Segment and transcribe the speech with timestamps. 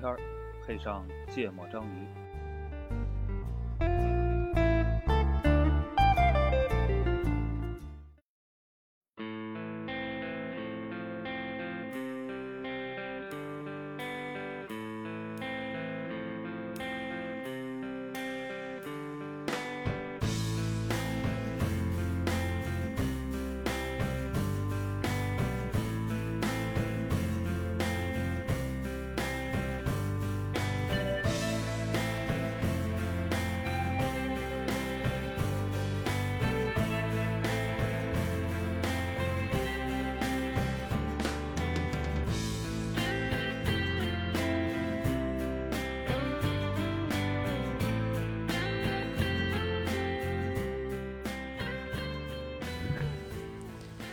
[0.00, 0.18] 天儿，
[0.66, 2.29] 配上芥末章鱼。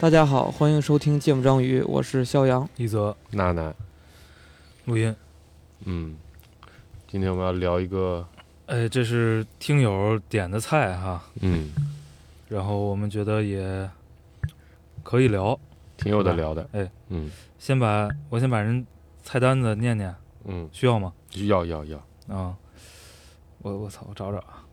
[0.07, 2.69] 大家好，欢迎收听《芥末章鱼》，我是肖阳。
[2.77, 3.13] 一泽。
[3.31, 3.73] 娜娜，
[4.85, 5.13] 录音，
[5.83, 6.15] 嗯，
[7.09, 8.25] 今天我们要聊一个，
[8.67, 11.73] 哎，这是听友点的菜哈，嗯，
[12.47, 13.89] 然后我们觉得也
[15.03, 15.59] 可以聊。
[15.97, 17.29] 挺有的聊的，哎，嗯。
[17.59, 18.87] 先把我先把人
[19.25, 21.11] 菜单子念念，嗯，需要吗？
[21.33, 21.97] 要要要，
[22.29, 22.55] 啊、
[23.57, 24.63] 我我操，我找找啊，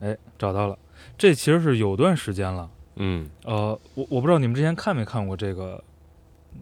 [0.00, 0.76] 哎，找到了。
[1.18, 3.28] 这其实是有段时间了，嗯。
[3.44, 5.82] 呃，我我不知道你们之前看没看过这个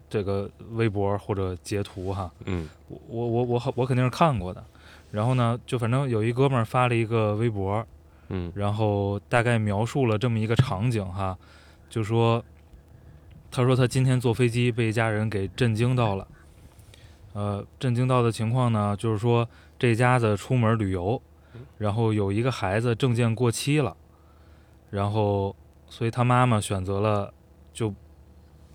[0.08, 2.68] 这个微博或者截图哈，嗯。
[3.08, 4.64] 我我我我肯定是看过的。
[5.10, 7.86] 然后呢，就反正有一哥们儿发了一个微博，
[8.28, 8.52] 嗯。
[8.54, 11.36] 然后大概描述了这么一个场景哈，
[11.88, 12.44] 就说，
[13.50, 16.26] 他说他今天坐飞机被一家人给震惊到了，
[17.32, 21.22] 呃，震惊到的情况呢，就是说这家子出门旅游，
[21.78, 23.96] 然后有一个孩子证件过期了，
[24.94, 25.56] 然后
[25.88, 27.34] 所以他妈妈选择了
[27.72, 27.92] 就，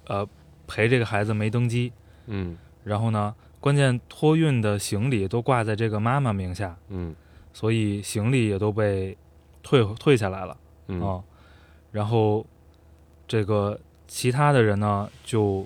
[0.06, 0.28] 呃，
[0.68, 1.94] 陪这个孩子没登机，
[2.28, 7.16] 嗯然后呢，关键托运的行李都挂在这个妈妈名下，嗯
[7.54, 9.18] 所以行李也都被
[9.64, 10.58] 退退下来了。
[10.88, 11.24] 嗯啊，
[11.94, 12.46] 然后
[13.26, 15.66] 这个其他的人呢，就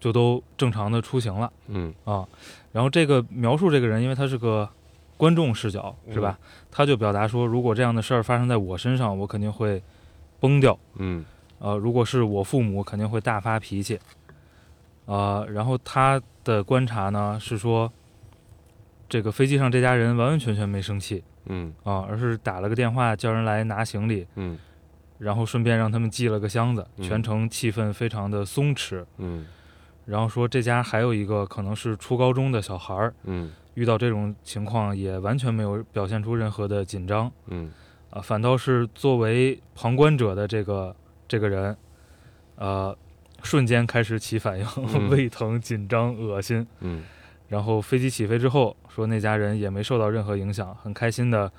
[0.00, 2.26] 就都正常的出行了嗯啊。
[2.72, 4.66] 然后这个描述这个人，因为他是个
[5.22, 6.36] 观众视角，是吧？
[6.68, 9.80] 他就表达说，如果这样的事儿发生在我身上，我肯定会
[10.40, 10.76] 崩掉。
[10.96, 11.24] 嗯
[11.60, 13.96] 呃，如果是我父母，肯定会大发脾气。
[15.04, 17.92] 呃，然后他的观察呢是说，
[19.08, 24.58] 这个飞机上这家人完完全全没生气嗯啊，而是打了个电话叫人来拿行李，嗯
[25.18, 29.04] 然后顺便让他们寄了个箱子，嗯全程气氛非常的松弛。
[29.18, 29.46] 嗯
[30.04, 37.70] 然后说这家还有一个可能是初高中的小孩儿，嗯遇到这种情况也完全没有表现出任何的紧张嗯
[38.10, 40.94] 啊、反倒是作为旁观者的这个
[41.26, 41.74] 这个人，
[42.56, 42.94] 呃，
[43.42, 46.66] 瞬间开始起反应， 嗯胃疼、紧张、恶心。
[46.80, 47.02] 嗯
[47.48, 51.50] 然后飞机起飞之后，说那家人也没受到任何影响，很开心的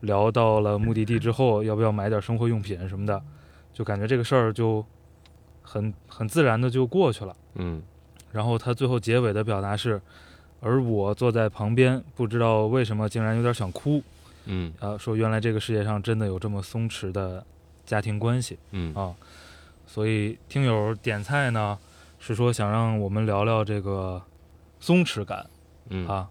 [0.00, 3.22] 聊到了目的地之后，要不要买点生活用品什么的，
[3.72, 4.84] 就感觉这个事儿就
[5.62, 7.34] 很很自然的就过去了。
[7.54, 7.82] 嗯
[8.32, 10.00] 然后他最后结尾的表达是，
[10.66, 14.02] 而我坐在旁边，不知道为什么竟然有点想哭，
[14.46, 17.44] 嗯啊，说原来这个世界上真的有这么松弛的
[17.84, 19.14] 家庭关系嗯啊，
[19.86, 21.78] 所以听友点菜呢
[22.18, 24.20] 是说想让我们聊聊这个
[24.80, 25.46] 松弛感。
[25.90, 26.28] 嗯啊。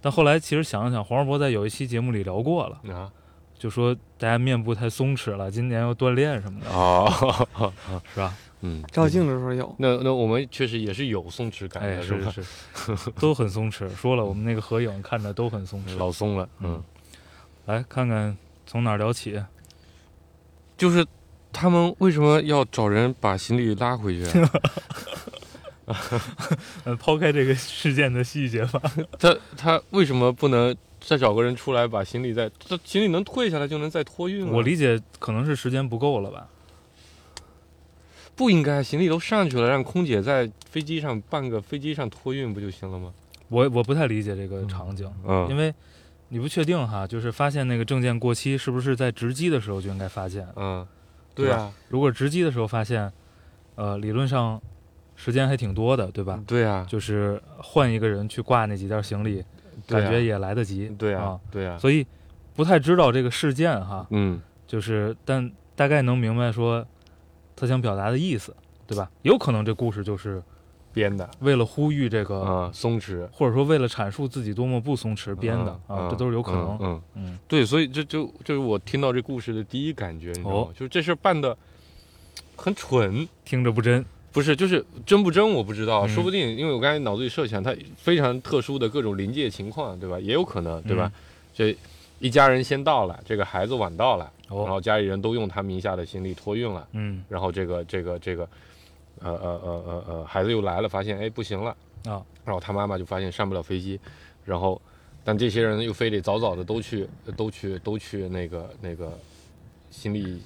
[0.00, 3.10] 但后来其实想了想，黄世博在有一期节目里聊过了，啊
[3.58, 7.72] 就说大家面部太松弛了，今年要锻炼什么的，哦
[8.14, 8.32] 是吧？
[8.60, 12.02] 嗯，照镜子的时候有，那那我们确实也是有松弛感哎，的，吧？
[12.02, 13.88] 是不是， 都很松弛。
[13.94, 15.96] 说了，我们那个合影看着都很松弛。
[15.96, 16.82] 老松了，嗯嗯，
[17.66, 18.36] 来看看
[18.66, 19.40] 从哪儿聊起。
[20.76, 21.04] 就是
[21.52, 24.50] 他们为什么要找人把行李拉回去啊？
[26.84, 28.80] 呃，抛开这个事件的细节吧。
[29.18, 34.50] 他他为什么不能再找个人出来把行李再这行李能退下来就能再托运啊？
[34.52, 36.46] 我理解可能是时间不够了吧。
[38.38, 43.12] 不应该，行李都上去了，让空姐在飞机上办个飞机上托运不就行了吗？
[43.48, 45.48] 我我不太理解这个场景，嗯。
[45.50, 45.74] 因为
[46.28, 50.46] 你不确定哈，就是发现那个证件过期是不是在值机的时候就应该发现？
[50.54, 50.86] 嗯，
[51.34, 53.12] 对啊，如果值机的时候发现，
[53.74, 54.62] 呃，理论上
[55.16, 56.40] 时间还挺多的，对吧？
[56.46, 59.46] 对啊，就是换一个人去挂那几件行李，啊。
[59.88, 60.88] 感觉也来得及。
[60.96, 62.06] 对啊啊，对啊，所以
[62.54, 64.40] 不太知道这个事件哈，嗯。
[64.66, 66.86] 就是但大概能明白说
[67.58, 68.54] 他想表达的意思，
[68.86, 69.10] 对吧？
[69.22, 70.40] 有可能这故事就是
[70.92, 76.78] 编的为了呼吁这个，啊，松弛或者说为了阐述自己多么不松弛编的嗯啊，这都是有可能。
[76.80, 80.72] 嗯，嗯嗯，对，所以这就就是我听到这故事的第一感觉，你知道吗哦？
[80.72, 81.56] 就是这事儿办的
[82.56, 90.18] 很蠢，听着不真，不是，就是真不真我不知道，嗯说不定因为我刚才脑子里设想，它非常特殊的各种临界情况，对吧？
[90.20, 91.10] 也有可能，对吧？
[91.52, 91.76] 这
[92.20, 97.22] 一家人先到了，这个孩子晚到了，然哦，后家里人都用他名下的行李托运了，嗯。
[97.28, 98.48] 然后这个这个这个，
[99.20, 101.70] 呃呃呃呃呃，孩子又来了，发现哎不行了，
[102.06, 104.00] 啊，然后他妈妈就发现上不了飞机，
[104.46, 104.80] 然后
[105.22, 107.06] 但这些人又非得早早的都去
[107.36, 109.12] 都去都去那个那个
[109.90, 110.40] 行李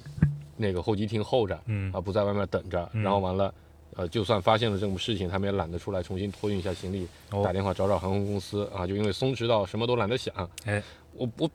[0.57, 1.89] 那个候机厅候着，嗯。
[1.93, 3.03] 啊，不在外面等着，嗯。
[3.03, 3.53] 然后完了，
[3.95, 7.41] 呃，就算发现了这种事情，他们也懒得出来重新托运一下行李，哦。
[7.41, 10.33] 打电话找找航空公司啊，就因为松弛到什么都懒得想。
[10.65, 10.83] 哎，
[11.15, 11.49] 我我。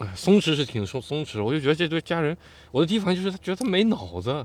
[0.00, 2.36] 哎松弛是挺松松弛，我就觉得这对家人，
[2.70, 4.44] 我的第一反应就是他觉得他没脑子，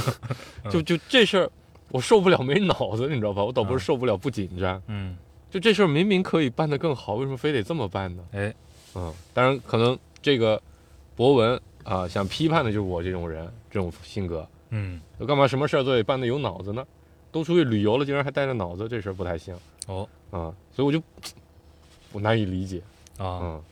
[0.70, 1.50] 就就这事儿，
[1.90, 3.42] 我受不了没脑子，你知道吧？
[3.44, 5.16] 我倒不是受不了不紧张，嗯，
[5.50, 8.22] 就这事儿明明可以办得更好，为什么非得这么办呢？
[8.32, 8.54] 哎，
[8.94, 10.60] 嗯，当然可能这个
[11.14, 16.84] 博文啊、想批判的就是我这种人，这种性格，嗯，干嘛什么事儿都得办得有脑子呢？
[17.32, 19.54] 都出去旅游了，竟然还带着脑子，这事儿不太行
[19.86, 21.00] 哦，啊、所以我就
[22.12, 22.78] 我难以理解，
[23.18, 23.62] 啊嗯，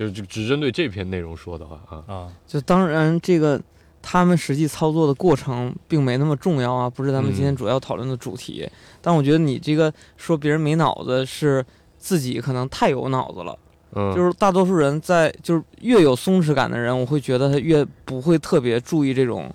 [0.00, 3.60] 就是就只针对这篇内容说的话啊，啊，就当然这个
[4.00, 7.56] 他们实际操作的过程并没那么重要啊，不是咱们今天嗯。
[7.56, 8.66] 主要讨论的主题。
[9.02, 11.62] 但我觉得你这个说别人没脑子，是
[11.98, 13.54] 自己可能太有脑子了。
[13.92, 19.54] 嗯，就是大多数人在就是越有松弛感的人，我会觉得他越不会特别注意这种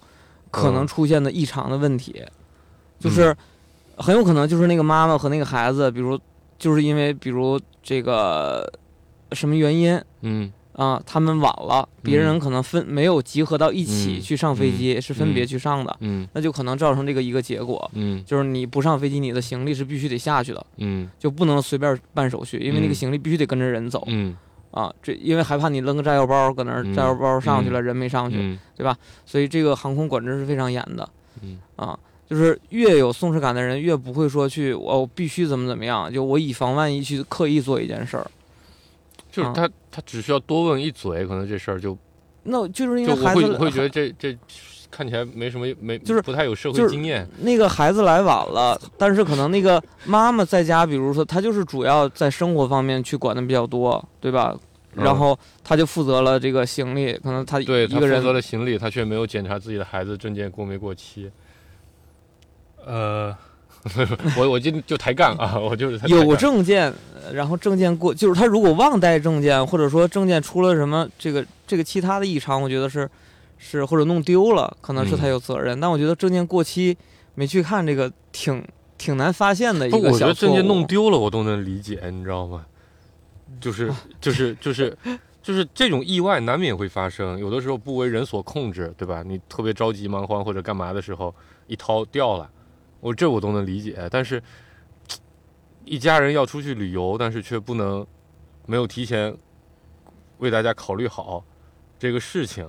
[0.51, 0.87] 可能嗯。
[0.87, 2.23] 出现的异常的问题，
[2.99, 3.35] 就是
[3.97, 6.19] 很有可能就是那个妈妈和那个孩子，比如
[6.59, 8.71] 就是因为比如这个
[9.31, 10.01] 什么原因？
[10.21, 10.51] 嗯。
[10.73, 14.21] 啊，他们晚了，别人嗯可能分没有集合到一起嗯。
[14.21, 16.27] 去上飞机，是分别嗯去上的，嗯。
[16.33, 18.21] 那就可能造成这个一个结果，嗯。
[18.25, 21.09] 就是你不上飞机，你的行李是必须得下去的，嗯。
[21.17, 22.93] 就不能随便办手续，因为那个嗯。
[22.93, 24.03] 行李必须得跟着人走。
[24.07, 24.35] 嗯。
[24.71, 26.93] 啊，这因为害怕你扔个炸药包搁那儿，嗯。
[26.93, 28.97] 炸药包上去了，人没上去，对吧？
[29.25, 31.09] 所以这个航空管制是非常严的。
[31.41, 31.57] 嗯。
[31.77, 31.97] 啊。
[32.29, 38.27] 就是越有松弛感的人，越不会说去我必须怎么怎么样，就我以防万一去刻意做一件事儿。
[39.41, 41.97] 啊就是他他只需要多问一嘴，可能这事儿就
[42.43, 44.37] 那就是因为孩子会会觉得这这
[44.91, 54.55] 看起来没什么没就是不太有社就是会经验，那个孩子来晚了，但是可能那个妈妈在家，比如说她就是主要在生活方面去管的比较多，对吧？
[54.57, 61.29] 嗯然后他就负责了这个行李，可能他对他负一个人责了行李，他却没有检查自己的孩子证件过没过期。
[62.85, 63.35] 呃，
[64.37, 73.09] 我我今就抬杠啊，我就是抬有证件，呃然后证件过，就是他如果忘带证件，或者说证件出了什么这个这个其他的异常，我觉得是
[73.57, 75.79] 是或者弄丢了，可能是他嗯有责任。
[75.79, 76.97] 但我觉得证件过期
[77.35, 78.63] 没去看，这个挺
[78.97, 80.65] 挺难发现的一不，个我觉得证件。
[80.65, 82.65] 弄丢了我都能理解，你知道吗？
[83.61, 84.97] 就是 就是就是
[85.41, 89.23] 就是这种意外难免会发生，有的时候不为人所控制，对吧？
[89.25, 91.33] 你特别着急忙慌或者干嘛的时候，
[91.67, 92.49] 一掏掉了，
[93.05, 94.07] 我这我都能理解。
[94.09, 94.41] 但是
[95.83, 98.05] 一家人要出去旅游，但是却不能
[98.65, 99.35] 没有提前
[100.39, 101.45] 为大家考虑好
[101.99, 102.67] 这个事情，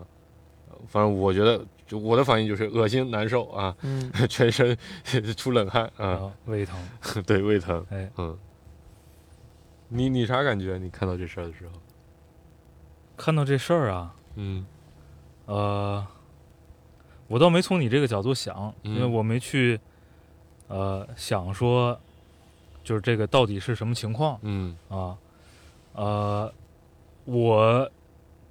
[0.89, 1.65] 反正我觉得。
[1.87, 4.77] 就我的反应就是恶心难受啊，嗯， 全身
[5.37, 6.77] 出冷汗啊，啊，胃疼，
[7.25, 8.37] 对胃疼，哎，嗯，
[9.89, 10.79] 你你啥感觉？
[10.79, 11.73] 你看到这事儿的时候，
[13.17, 14.67] 看到这事儿啊，嗯
[15.45, 16.05] 呃，
[17.29, 19.79] 我倒没从你这个角度想，因为嗯我没去，
[20.69, 21.99] 呃，想说，
[22.83, 25.17] 就是这个到底是什么情况嗯啊？
[25.95, 26.53] 呃，
[27.25, 27.91] 我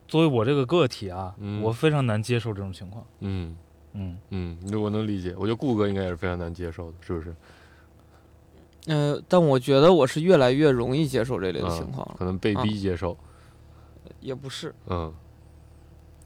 [0.07, 3.05] 作为我这个个体啊，嗯我非常难接受这种情况。
[3.19, 3.55] 嗯
[3.93, 5.33] 嗯，嗯，那我能理解。
[5.37, 7.35] 我觉得顾哥应该也是非常难接受的，是不是？
[8.87, 13.17] 呃，但我觉得我是越来越容易接受这类的啊情况了，可能被逼接受，
[14.19, 15.13] 也不是，嗯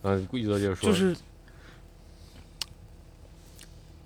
[0.02, 1.16] 嗯，顾一泽接着说，就是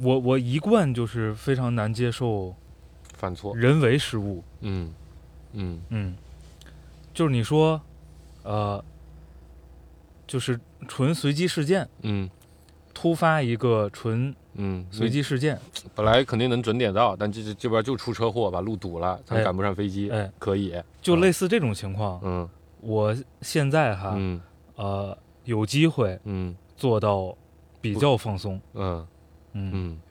[0.03, 2.53] 我我一贯就是非常难接受
[3.15, 4.43] 犯错，人为失误。
[4.61, 4.93] 嗯
[5.53, 5.81] 嗯。
[5.89, 6.15] 嗯，
[7.13, 7.79] 就是你说，
[8.43, 8.83] 呃，
[10.27, 12.29] 就是纯随机事件，嗯
[12.93, 15.59] 突发一个纯嗯，随机事件，
[15.95, 22.47] 本来肯定能准点到，但这这这边就出车祸，把路堵了，咱哎赶不上飞机，哎，可以，就类似这种情况，嗯
[22.81, 24.41] 我现在哈，嗯
[24.75, 27.35] 呃，有机会嗯做到
[27.81, 29.05] 比较放松，嗯
[29.53, 30.01] 嗯，嗯。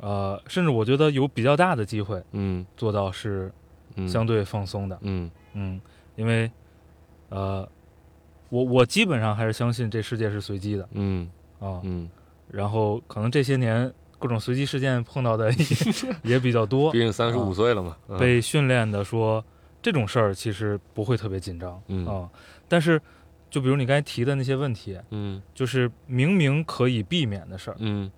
[0.00, 2.64] 呃，甚至我觉得有比较大的机会嗯。
[2.76, 3.50] 做到是
[3.96, 5.30] 嗯，相对放松的，嗯。
[5.54, 5.80] 嗯，
[6.16, 6.50] 因为，
[7.28, 7.66] 呃，
[8.50, 12.08] 我我基本上还是相信这世界是随机的嗯啊，嗯，
[12.50, 15.50] 然后可能这些年各种随机事件碰到的
[16.22, 18.18] 也也比较多 毕，竟三十五啊岁了嘛，嗯。
[18.18, 19.42] 被训练的说
[19.80, 22.28] 这种事儿其实不会特别紧张嗯啊，
[22.68, 23.00] 但是
[23.48, 25.40] 就比如你刚才提的那些问题，嗯。
[25.54, 28.10] 就是明明可以避免的事儿嗯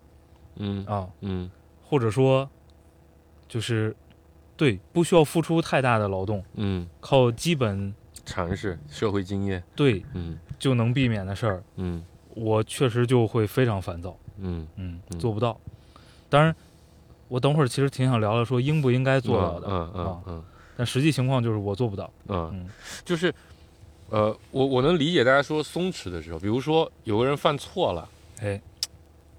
[0.56, 1.50] 嗯啊，嗯。
[1.88, 2.48] 或者说
[3.48, 3.94] 就是
[4.56, 7.94] 对不需要付出太大的劳动，嗯，靠基本
[8.24, 12.02] 常识、社会经验，对嗯就能避免的事儿，嗯
[12.34, 15.58] 我确实就会非常烦躁，嗯，嗯，嗯做不到。
[16.28, 16.54] 当然，
[17.28, 20.44] 我等会儿其实挺想聊聊说应不应该做到的，嗯嗯啊嗯。
[20.76, 22.10] 但实际情况就是我做不到。
[22.26, 22.68] 嗯嗯。
[23.04, 23.32] 就是，
[24.10, 28.08] 呃，我我能理解大家说松弛的时候，比如说有个人犯错了，
[28.40, 28.60] 哎，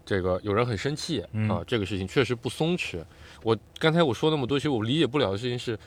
[0.07, 3.03] 这个有人很生气、嗯啊，这个事情确实不松弛。
[3.43, 5.77] 我刚才我说那么多，其实我理解不了的事情是，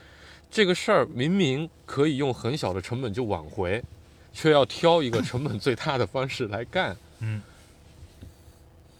[0.51, 3.83] 这个事儿明明可以用很小的成本就挽回，
[4.35, 6.95] 却要挑一个成本最大的方式来干。
[7.21, 7.41] 嗯，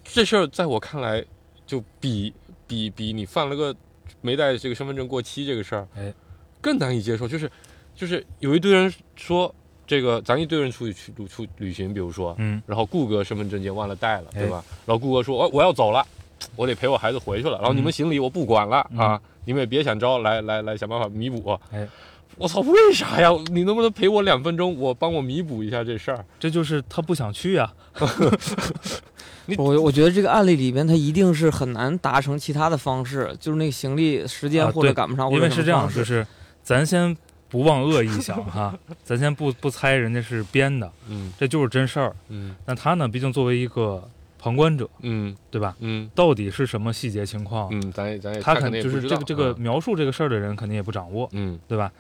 [0.03, 1.23] 这事儿在我看来，
[1.67, 2.33] 就比
[2.67, 3.77] 比比你犯了个
[4.23, 6.15] 没带这个身份证过期这个事儿，哎，
[6.63, 7.29] 更难以接受。
[7.29, 7.51] 就是
[7.95, 9.55] 就是有一堆人说
[9.91, 14.63] 这个，咱一堆人出去去出旅行，比如说，嗯然后顾哥身份证件忘了带了，哎对吧？
[14.87, 16.07] 然后顾哥说，我我要走了，
[16.55, 17.59] 我得陪我孩子回去了。
[17.59, 21.59] 然后你们嗯行李我不管了、嗯啊，你们也别想招，来来来想办法弥补。
[21.73, 21.89] 哎，
[22.37, 23.31] 我操，为啥呀？
[23.51, 26.25] 你能不能陪我两分钟，我帮我弥补一下这事儿？
[26.39, 27.75] 这就是他不想去啊。
[29.59, 36.25] 我我觉得这个案例里边，他一定是很难达成其他的方式，就是那个行李时间啊或者赶不上，或因为是这样，就是
[36.63, 37.17] 咱先
[37.51, 42.15] 不忘恶意想哈， 咱先不不猜人家是编的，嗯这就是真事儿。
[42.29, 45.77] 嗯那他呢，毕竟作为一个旁观者，嗯对吧？
[45.81, 51.93] 嗯到底是什么细节情况，嗯，咱也咱也他肯定就是这个这个描述这个事儿的人肯定也不掌握，嗯对吧？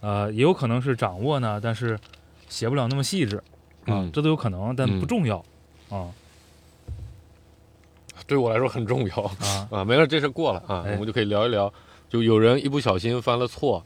[0.00, 1.98] 呃，也有可能是掌握呢，但是
[2.48, 3.36] 写不了那么细致
[3.86, 5.42] 啊嗯，这都有可能，但嗯不重要
[5.88, 6.08] 啊
[8.26, 9.22] 对我来说很重要。
[9.22, 9.68] 啊。
[9.70, 11.72] 啊，没事，这事过了啊，哎我们就可以聊一聊，
[12.08, 13.84] 就有人一不小心犯了错，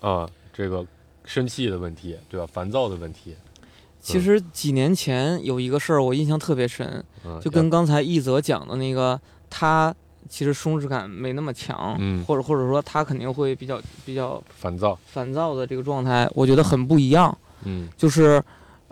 [0.00, 0.84] 啊，这个
[1.24, 2.46] 生气的问题，对吧？
[2.46, 3.34] 烦躁的问题，
[4.00, 9.94] 其实几年前有一个事儿，我印象特别深，嗯，就跟刚才一泽讲的那个，他
[10.28, 12.24] 其实松弛感没那么强，嗯。
[12.24, 17.36] 或者或者说他肯定会比较比较烦躁，烦躁的这个状态，我觉得很不一样。
[17.64, 17.88] 嗯。
[17.96, 18.42] 就是，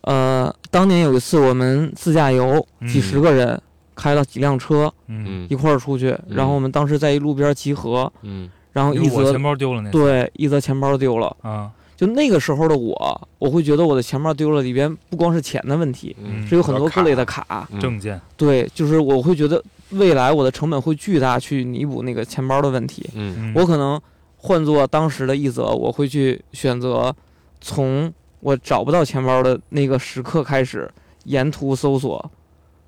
[0.03, 3.61] 呃，当年有一次我们自驾游，几十个人、
[3.95, 5.47] 开了几辆车嗯，嗯。
[5.51, 11.37] 一块儿出去，然后我们当时在一路边集合，嗯然后一泽因为我钱包丢了那次对一则钱包丢了。
[11.43, 17.69] 啊，就那个时候的我，我会觉得我的钱包丢了，里边不光是钱的问题，嗯是有很多各类的卡。
[17.73, 23.09] 嗯证件，对，就是我会觉得未来我的成本会巨大，去弥补那个钱包的问题。
[23.15, 24.01] 嗯嗯，我可能
[24.37, 27.15] 换做当时的一则，我会去选择
[27.61, 28.11] 从
[28.41, 30.91] 我找不到钱包的那个时刻开始，
[31.25, 32.31] 沿途搜索，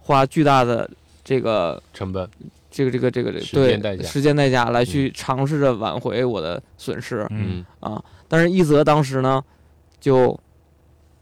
[0.00, 0.88] 花巨大的
[1.22, 2.26] 这个成本，
[2.72, 4.08] 这个这个这个这个时间代对价。
[4.08, 7.64] 时间代价来去尝试着挽回我的损失嗯。
[7.80, 8.02] 啊。
[8.26, 9.40] 但是一泽当时呢，
[10.00, 10.32] 就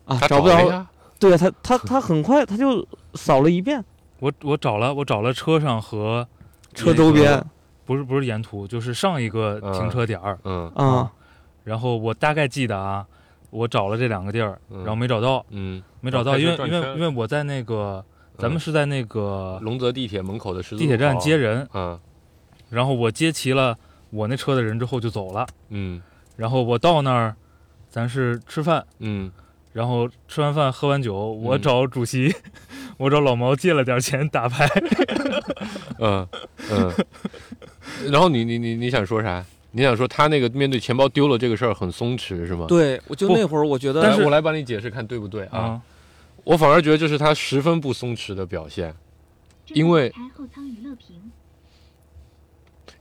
[0.05, 3.85] 啊他找不到，了呀，对他他他很快他就扫了一遍。
[4.21, 6.27] 我我找了我找了车上和
[6.73, 7.45] 车周边
[7.85, 10.71] 不是不是沿途，就是上一个停车点儿嗯。
[10.77, 11.11] 啊，
[11.65, 13.05] 然后我大概记得啊，
[13.51, 14.79] 我找了这两个地儿，嗯。
[14.79, 18.05] 然后没找到，嗯，没找到，因为因为因为我在那个
[18.41, 18.61] 咱们嗯。
[18.61, 21.99] 是在那个龙泽地铁门口的十字地铁站接，人，嗯。
[22.71, 23.77] 然后我接齐了
[24.11, 26.01] 我那车的人之后就走了，嗯。
[26.37, 27.35] 然后我到那儿，
[27.89, 29.31] 咱是吃饭，嗯。
[29.73, 32.35] 然后吃完饭喝完酒，我嗯找主席，
[32.97, 34.69] 我找老毛借了点钱打牌，
[36.01, 36.27] 嗯
[36.73, 36.93] 嗯，
[38.11, 39.45] 然后你你你你想说啥？
[39.71, 42.67] 你想说他那个面对钱包丢了这个事儿很松弛是吗？
[42.67, 45.59] 对我就那会儿我觉得但是我来帮你解释看对不对啊？
[45.59, 45.81] 啊，
[46.45, 48.95] 我反而觉得这是他十分不松弛的表现，
[49.69, 50.13] 因为。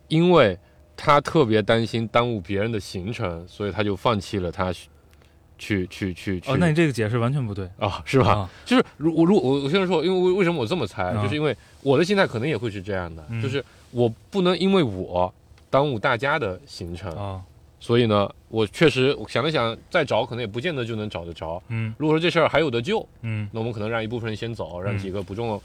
[0.08, 0.58] 因为
[0.98, 8.29] 他特别担心耽误别人的行程，所以他就放弃了他去去去去哦，那你这个解释完全不对，啊，是吧？
[8.31, 15.31] 啊就是如我如我我现在说，因为为为什么我这么猜，啊就是因为我的心态可能也会是这样的，嗯就是我不能因为我
[15.69, 17.39] 耽误大家的行程，啊，
[17.80, 21.62] 所以呢，我确实我想了想，再找可能也不见得就能找得着。
[21.70, 21.94] 嗯。
[21.98, 23.50] 如果说这事儿还有得救，嗯。
[23.54, 25.62] 那我们可能让一部分人先走，让嗯几个不重要、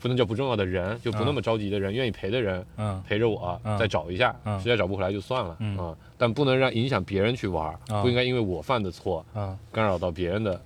[0.00, 3.00] 不能叫不重要的人，就不啊那么着急的人，愿意陪的人嗯。
[3.06, 5.78] 陪着我，啊再找一下，啊实在找不回来就算了嗯。
[5.78, 5.96] 啊。
[6.18, 10.60] 但不能让影响别人去玩不应该因为我犯的错啊，干扰到别人的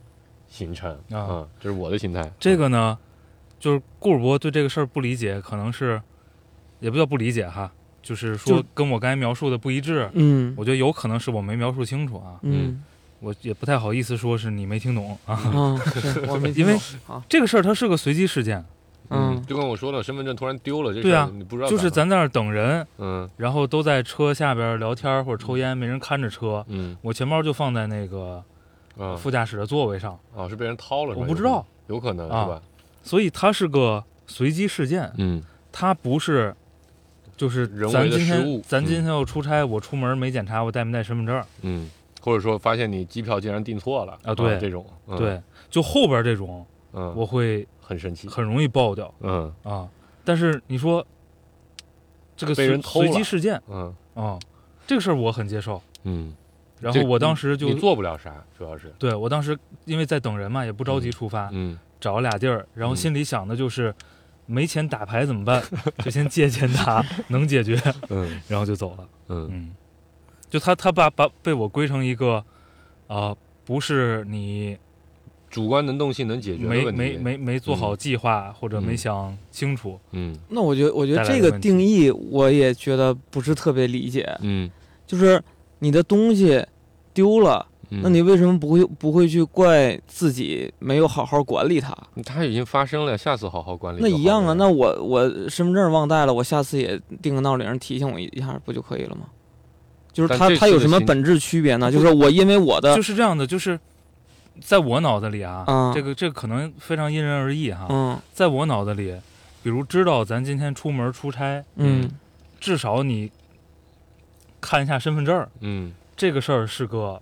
[0.49, 2.31] 行程啊啊，这是我的心态。
[2.39, 2.99] 这个呢，
[3.59, 6.01] 就是顾主播对这个事儿不理解，可能是
[6.81, 7.73] 也不叫不理解哈，
[8.07, 12.81] 就是说跟我刚才描述的不一致，嗯我觉得有可能是我没描述清楚啊，嗯
[13.19, 15.35] 我也不太好意思说是你没听懂啊。
[15.35, 16.79] 啊，是我没听因为
[17.29, 18.65] 这个事儿它是个随机事件，
[19.11, 28.41] 嗯就跟我说了，身份证突然丢了，这对啊事儿你不知道，就是咱在那儿等人，嗯然后都在车下边聊天或者抽烟，没人看着车，嗯我钱包就放在那个
[28.97, 32.63] 啊副驾驶的座位上，啊，是被人掏了是吧，我不知道，有可能啊是吧？
[33.03, 36.55] 所以它是个随机事件，嗯它不是
[37.37, 41.91] 就是人咱今天咱今天要出差，我出门没检查我带没带身份证，嗯，
[42.23, 46.65] 或者说发现你机票竟然订错了啊对这种，嗯、，对，就后边这种
[46.95, 49.87] 嗯，我会很生气，很容易爆掉嗯啊。
[50.25, 51.07] 但是你说
[52.37, 54.39] 这个被随人偷了随机事件嗯啊，
[54.87, 55.83] 这个事儿我很接受。
[56.05, 56.35] 嗯，
[56.81, 63.95] 然后我当时就你做不了啥，主要是，对我当时因为在等人嘛，也不着急出发，嗯找了俩地儿，然后嗯心里想的就是。
[64.47, 65.63] 没钱打牌怎么办？
[66.05, 68.41] 就先借钱打， 能解决，嗯。
[68.49, 69.09] 然后就走了。
[69.29, 69.49] 嗯。
[69.53, 69.71] 嗯，
[70.49, 72.45] 就他他把把被我归成一个，
[73.09, 73.35] 啊、
[73.65, 74.77] 不是你
[75.51, 79.99] 主观能动性能解决的没问题，没没没做好计划、或者没嗯想清楚。
[80.13, 80.37] 嗯。
[80.49, 84.29] 那我觉得，我觉得这个定义我也觉得不是特别理解。
[84.41, 84.71] 嗯，
[85.07, 85.43] 就是
[85.81, 86.65] 你的东西
[87.13, 91.97] 丢了，嗯那你为什么不会不会去怪自己没有好好管理它？
[92.25, 94.13] 它已经发生了，下次好好管理就那。
[94.13, 99.27] 一样啊，那我我身份证忘带了，我下次也定个闹铃提醒我一下，不就可以了吗？
[100.13, 101.93] 就是但这它它有什么本质区别呢？
[101.93, 103.79] 就是我因为我的就是这样的，就是
[104.61, 107.87] 在我脑子里啊，嗯这个这个可能非常因人而异哈。
[107.91, 109.15] 嗯在我脑子里，
[109.63, 112.11] 比如知道咱今天出门出差，嗯
[112.59, 113.31] 至少你
[114.61, 117.21] 看一下身份证，嗯，这个事儿是个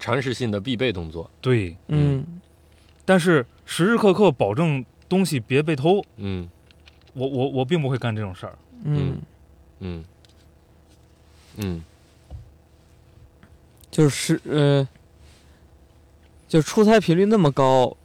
[0.00, 1.30] 常识性的必备动作。
[1.40, 2.40] 对，嗯。
[3.04, 6.48] 但是时时刻刻保证东西别被偷，嗯。
[7.12, 8.58] 我我我并不会干这种事儿。
[8.84, 9.20] 嗯，
[9.80, 10.04] 嗯。
[11.56, 11.84] 嗯。
[13.90, 14.86] 就是呃，
[16.48, 17.96] 就出差频率那么高，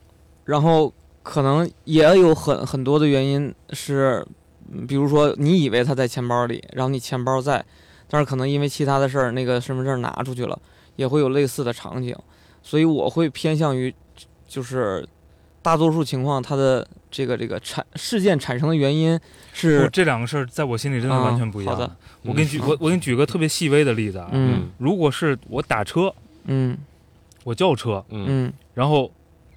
[0.44, 4.26] 然后可能也有很很多的原因是，
[4.72, 7.64] 嗯比如说你以为他在钱包里，然后你钱包在，
[8.10, 10.60] 但是可能因为其他的事儿，那个身份证拿出去了，
[10.96, 12.16] 也会有类似的场景，
[12.62, 13.94] 所以我会偏向于，
[14.48, 15.08] 就是
[15.62, 19.20] 大多数情况它的这个这个产事件产生的原因
[19.54, 21.76] 是，这两个事儿在我心里真的啊完全不一样。
[21.76, 21.96] 好的。
[22.24, 24.70] 我给你举我我给你举个特别细微的例子啊，嗯。
[24.78, 26.14] 如果是我打车，
[26.46, 26.78] 嗯。
[27.44, 28.26] 我叫车，嗯。
[28.28, 28.54] 嗯。
[28.74, 29.12] 然后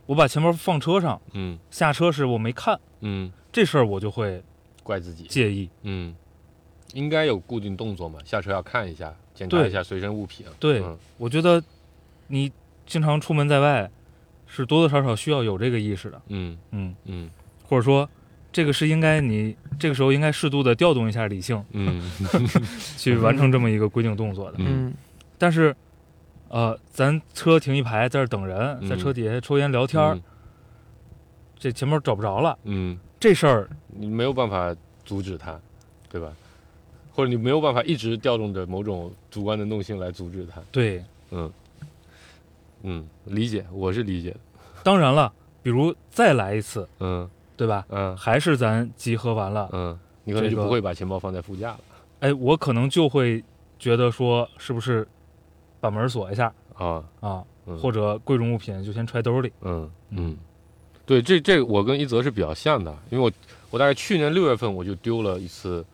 [0.06, 1.58] 我把钱包放车上，嗯。
[1.70, 4.42] 下车时我没看，嗯，这事儿我就会
[4.82, 5.24] 怪自己。
[5.24, 5.68] 介意。
[5.82, 6.14] 嗯，
[6.92, 10.44] 应该有固定动作嘛，下车要看一下，检查一下随身物品。
[10.58, 11.62] 对，嗯我觉得
[12.26, 12.50] 你
[12.86, 13.88] 经常出门在外，
[14.46, 16.20] 是多多少少需要有这个意识的。
[16.28, 17.30] 嗯嗯，嗯
[17.64, 18.08] 或者说，
[18.50, 22.10] 这个是应该你这个时候应该适度的调动一下理性， 嗯
[22.96, 24.54] 去完成这么一个规定动作的。
[24.58, 24.94] 嗯嗯
[25.38, 25.74] 但是，
[26.48, 30.18] 呃，咱车停一排，在这儿等人，在嗯车底下抽烟聊天儿，
[31.58, 34.74] 这钱包找不着了，嗯，这事儿你没有办法
[35.04, 35.60] 阻止他，
[36.08, 36.32] 对吧？
[37.18, 40.62] 或者你没有办法一直调动着某种主观能动性来阻止它。
[40.70, 41.02] 对。
[41.32, 41.52] 嗯
[42.84, 44.36] 嗯，理解，我是理解的。
[44.84, 47.84] 当然了，比如再来一次，嗯对吧？
[47.88, 51.80] 嗯还是咱集合完了，嗯，你可能就不会把钱包放在副驾了
[52.20, 53.42] 哎，我可能就会
[53.80, 55.04] 觉得说，是不是
[55.80, 57.02] 把门锁一下啊。
[57.18, 59.52] 啊，嗯或者贵重物品就先揣兜里。
[59.62, 60.36] 嗯嗯，
[61.04, 63.32] 对，这这我跟一泽是比较像的，因为我
[63.70, 65.84] 我大概去年六月份我就丢了一次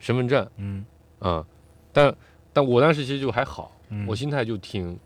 [0.00, 0.44] 身份证。
[0.56, 0.84] 嗯。
[1.20, 1.46] 啊、
[1.92, 2.12] 但
[2.52, 4.98] 但我当时其实就还好，嗯，我心态就挺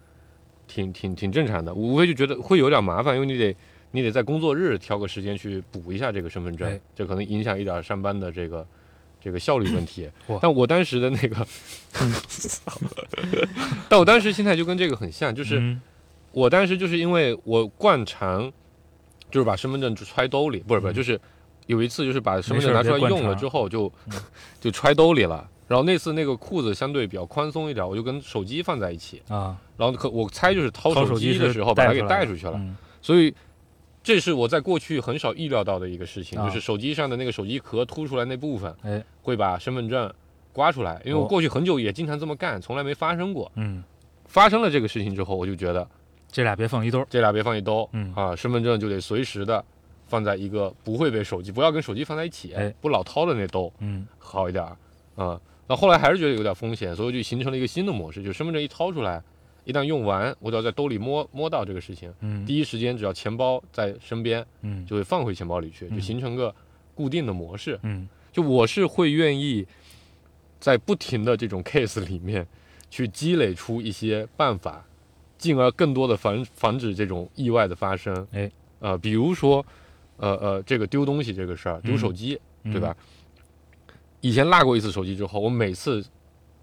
[0.67, 3.55] 挺挺挺正常的，无非就觉得会有点麻烦，因为你得
[3.91, 8.67] 你得在工作日挑个时间去补一下这个身份证哎，这可能影响一点上班的这个
[9.21, 10.09] 这个效率问题。
[10.41, 11.47] 但我当时的那个，
[13.91, 15.59] 但我当时心态就跟这个很像，就是。
[15.61, 15.81] 嗯
[16.37, 18.53] 我当时就是因为我惯常，
[19.31, 20.95] 就是把身份证揣兜里，不是不是，嗯。
[20.95, 21.21] 就是
[21.67, 24.13] 有一次就是把身份证拿出来用了之后就嗯
[24.61, 25.49] 就揣兜里了。
[25.67, 29.23] 然后那次那个裤子相对比较宽松一点，我就跟手机放在一起。
[29.29, 32.53] 啊，然后可我猜就是掏手机的时候把它给带带出去了。
[32.57, 33.35] 嗯所以
[34.03, 40.13] 这是我在过去很少意料到的一个事情，啊就是手机上的那个手机壳凸出来那部分哎，会把身份证
[40.53, 41.01] 刮出来。
[41.05, 43.51] 因为我哦过去很久也经常这么干，从来没发生过。
[43.57, 43.83] 嗯，
[44.27, 45.87] 发生了这个事情之后，我就觉得
[46.31, 47.07] 这俩别放一兜儿。
[47.09, 49.65] 这俩别放一兜，嗯啊，身份证就得随时的
[50.07, 52.75] 放在一个不会被手机，不要跟手机放在一起，哎。
[52.81, 54.07] 不老掏的那兜嗯。
[54.19, 54.77] 好一点儿
[55.17, 55.41] 啊。
[55.67, 59.23] 那后来还是觉得有点风险，所以就形成了一个新的模式，就是身份证一掏出来，
[59.65, 62.45] 一旦用完，我只要在兜里摸摸到这个事情，嗯。
[62.45, 64.85] 第一时间只要钱包在身边，嗯。
[64.87, 66.55] 就会放回钱包里去，就嗯形成个
[66.95, 67.79] 固定的模式。
[67.83, 68.09] 嗯。
[68.31, 69.67] 就我是会愿意
[70.59, 72.47] 在不停的这种 case 里面
[72.91, 74.85] 去积累出一些办法，
[75.39, 78.27] 进而更多的防防止这种意外的发生。
[78.33, 79.65] 哎，呃，比如说，
[80.17, 82.97] 呃呃，这个丢东西这个事儿，丢手机，嗯对吧？
[84.21, 86.05] 以前落过一次手机之后，我每次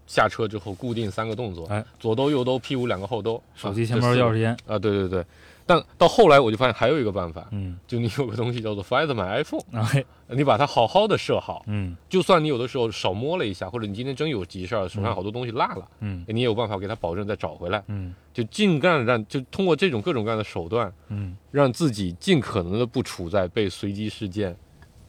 [0.06, 4.56] 下车之后固定三个动作，哎，左兜右兜屁股两个后兜，手机、啊钱包、钥匙、烟。
[4.66, 5.24] 啊，对对对。
[5.72, 11.96] 但到后来我就发现还有一个办法，嗯，就你有个东西叫做 Find My iPhone，哎，你把它好好的设好，嗯。
[12.08, 16.24] 就算你有的时候少摸了一下，或者你今天真有急事儿，手上好多东西落了，嗯。
[16.28, 17.82] 你也有办法给它保证再找回来。
[17.86, 18.14] 嗯。
[18.34, 24.56] 就尽干让就通过这种各种各样的手段，嗯，让自己尽可能的不处在被随机事件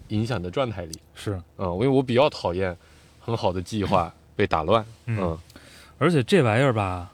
[0.09, 0.91] 影响的状态里。
[1.13, 2.75] 是，嗯，因为我比较讨厌
[3.19, 4.85] 很好的计划 被打乱。
[5.05, 5.39] 嗯，嗯。
[5.97, 7.13] 而且这玩意儿吧，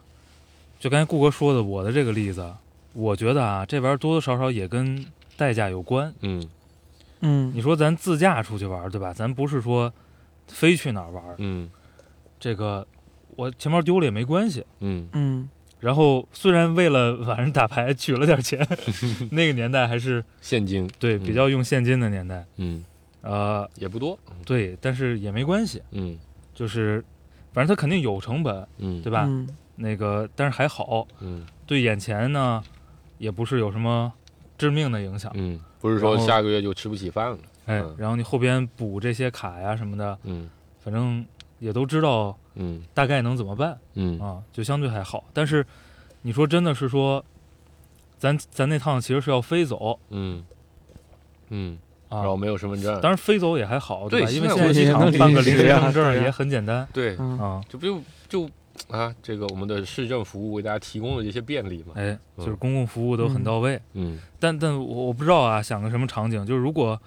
[0.80, 2.52] 就刚才顾哥说的我的这个例子，
[3.00, 5.06] 我觉得啊，这玩意儿多多少少也跟
[5.38, 6.14] 代价有关。
[6.22, 6.46] 嗯。
[7.22, 7.52] 嗯。
[7.56, 9.14] 你说咱自驾出去玩，对吧？
[9.14, 9.92] 咱不是说
[10.48, 11.70] 非去哪儿玩，嗯。
[12.40, 12.86] 这个
[13.36, 14.66] 我钱包丢了也没关系。
[14.82, 15.08] 嗯。
[15.14, 15.50] 嗯。
[15.80, 18.68] 然后虽然为了晚上打牌取了点钱，
[19.32, 20.84] 那个年代还是现金。
[20.84, 20.90] 嗯。
[21.00, 22.84] 对比较用现金的年代，嗯。
[23.22, 24.18] 呃，也不多。
[24.46, 26.18] 对，但是也没关系，嗯。
[26.54, 27.04] 就是
[27.54, 29.02] 反正它肯定有成本，嗯。
[29.02, 29.24] 对吧？
[29.26, 29.48] 嗯。
[29.78, 31.46] 那个但是还好，嗯。
[31.66, 32.62] 对眼前呢
[33.20, 34.12] 也不是有什么
[34.58, 37.38] 致命的影响，嗯，不是说下个月就吃不起饭了。
[37.68, 40.50] 哎嗯，然后你后边补这些卡呀什么的，嗯。
[40.82, 41.24] 反正
[41.60, 42.82] 也都知道嗯。
[42.94, 44.20] 大概能怎么办嗯。
[44.20, 45.26] 啊，就相对还好。
[45.34, 45.64] 但是
[46.24, 47.24] 你说真的是说，
[48.18, 50.00] 咱咱那趟其实是要飞走。
[50.10, 50.44] 嗯。
[51.50, 51.78] 嗯，
[52.08, 52.18] 啊。
[52.20, 53.00] 然，后没有身份证。
[53.02, 56.88] 当然飞走也还好，对现因为现在机场场办个临时身份证也很简单。
[56.92, 57.38] 对，嗯。
[57.38, 57.62] 啊。
[57.70, 58.50] 就不用就
[58.90, 61.94] 啊，这个我们的市政服务为大家提供的这些便利嘛。
[61.96, 67.00] 哎，嗯就是公共服务都很到位，嗯但但我我不知道啊，想个什么场景，就是如果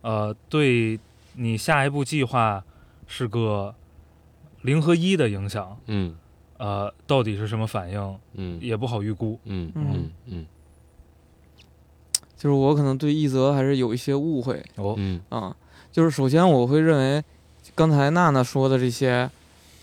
[0.00, 0.98] 呃对
[1.34, 2.64] 你下一步计划
[3.06, 3.74] 是个
[4.62, 6.16] 零和一的影响，嗯
[6.56, 9.38] 呃，到底是什么反应嗯也不好预估。
[9.44, 10.46] 嗯嗯嗯嗯
[12.36, 15.56] 就是我可能对一泽还是有一些误会哦，嗯啊，
[15.92, 17.22] 就是首先我会认为
[17.74, 19.28] 刚才娜娜说的这些，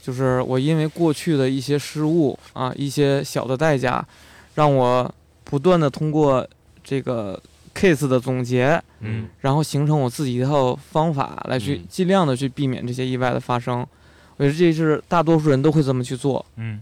[0.06, 4.06] 就是我因为过去的一些失误啊，一些小的代价，
[4.54, 5.12] 让我
[5.44, 6.48] 不断的通过
[6.84, 7.42] 这个
[7.74, 13.80] case 的总结，嗯然后形成我自己一套方法来去嗯尽量的去避免这些意外的发生。
[14.38, 16.46] 我觉得这是大多数人都会这么去做。
[16.58, 16.80] 嗯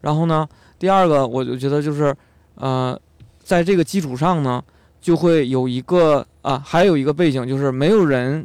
[0.00, 2.12] 然后呢，第二个我就觉得就是，
[2.56, 3.00] 呃，
[3.44, 4.60] 在这个基础上呢，
[5.00, 8.44] 就会有一个啊，还有一个背景就是没有人，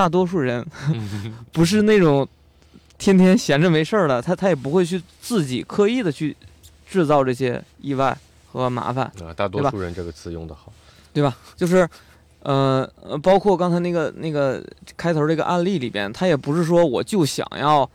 [0.00, 2.26] 大多数人嗯 不是那种
[2.96, 6.34] 天天闲着没事儿的，他他也不会去自己刻意的去
[6.90, 8.16] 制造这些意外
[8.50, 9.04] 和麻烦。
[9.22, 10.72] 啊，大多数人这个词用的好。
[11.12, 11.36] 对吧？
[11.54, 11.86] 就是，
[12.44, 14.64] 呃，呃包括刚才那个那个
[14.96, 17.88] 开头这个案例里边，他也不是说我就想要，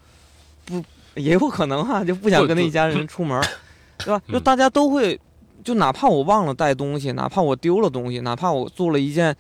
[0.66, 0.84] 不，
[1.16, 3.44] 也有可能哈、就不想跟那一家人出门儿，
[3.98, 4.22] 对吧？
[4.32, 5.20] 就嗯大家都会，
[5.64, 9.36] 就哪怕我忘了带东西，哪怕我丢了东西，哪怕我做了一件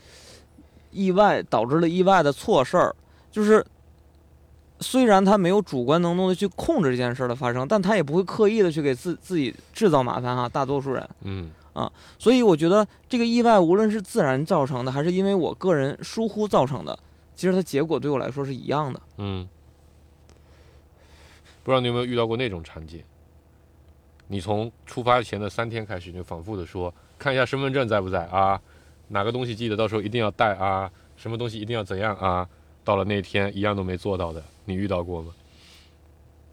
[0.96, 2.96] 意外导致了意外的错事儿，
[3.32, 3.66] 就是。
[4.82, 10.50] 虽然他没有主观能动的去控制这件事儿的发生，但他也不会刻意的去给自自己制造麻烦哈。
[10.50, 17.00] 大多数人，嗯啊所以我觉得这个意外无论是自然造成的，还是因为我个人疏忽造成的，
[17.38, 19.02] 其实它结果对我来说是一样的。
[19.16, 19.48] 嗯，
[21.64, 23.02] 不知道你有没有遇到过那种场景？
[24.28, 28.60] 你从出发前的三天开始，你就反复的说，看一下身份证在不在啊，
[29.10, 32.48] 哪个东西记得到时候一定要带啊，什么东西一定要怎样啊，
[32.84, 35.34] 到了那天一样都没做到的，你遇到过吗？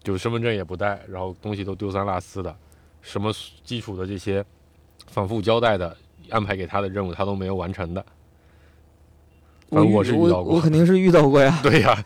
[0.03, 2.55] 就身份证也不带，然后东西都丢三落四的，
[3.01, 3.31] 什么
[3.63, 4.43] 基础的这些
[5.07, 5.95] 反复交代的
[6.29, 8.05] 安排给他的任务他都没有完成的。
[9.69, 11.59] 反正我是遇到过我我肯定是遇到过呀。
[11.63, 12.03] 对呀，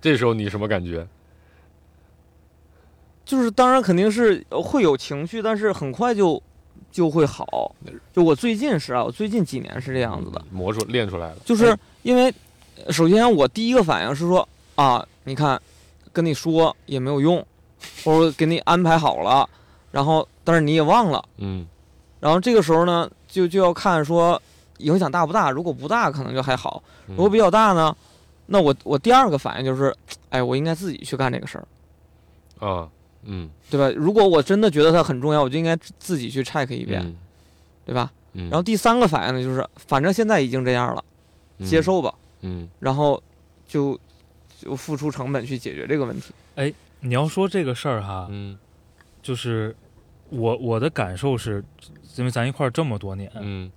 [0.00, 1.06] 这时候你什么感觉？
[3.24, 6.40] 就是当然肯定是呃会有情绪，但是很快就
[6.94, 7.74] 就会好。
[8.12, 11.36] 就我最近是啊，我最近几年是这样子的，嗯磨出练出来了。
[11.44, 12.32] 就是因为
[12.86, 15.60] 呃首先我第一个反应是说啊，你看
[16.12, 17.44] 跟你说也没有用，
[18.04, 19.48] 或者给你安排好了，
[19.90, 21.22] 然后但是你也忘了。
[21.38, 21.66] 嗯
[22.20, 24.40] 然后这个时候呢，就就要看说
[24.78, 25.50] 影响大不大。
[25.50, 27.94] 如果不大，可能就还好；嗯如果比较大呢，
[28.46, 29.92] 那我我第二个反应就是，
[30.30, 31.66] 哎，我应该自己去干这个事儿，
[32.64, 32.90] 啊嗯
[33.70, 33.88] 对吧？
[33.96, 37.16] 如果我真的觉得它很重要，我就应该自己去 check 一遍，嗯。
[37.86, 38.10] 对吧？
[38.32, 41.04] 嗯，然后第三个反应呢，就是反正现在已经这样了，
[41.58, 42.66] 嗯接受吧，嗯。
[42.80, 43.22] 然后
[43.68, 44.00] 就
[44.58, 46.32] 就付出成本去解决这个问题。
[46.54, 48.58] 哎你要说这个事儿哈，嗯。
[49.20, 49.76] 就是
[50.30, 51.62] 我我的感受是，
[52.16, 53.70] 因为咱一块儿这么多年，嗯。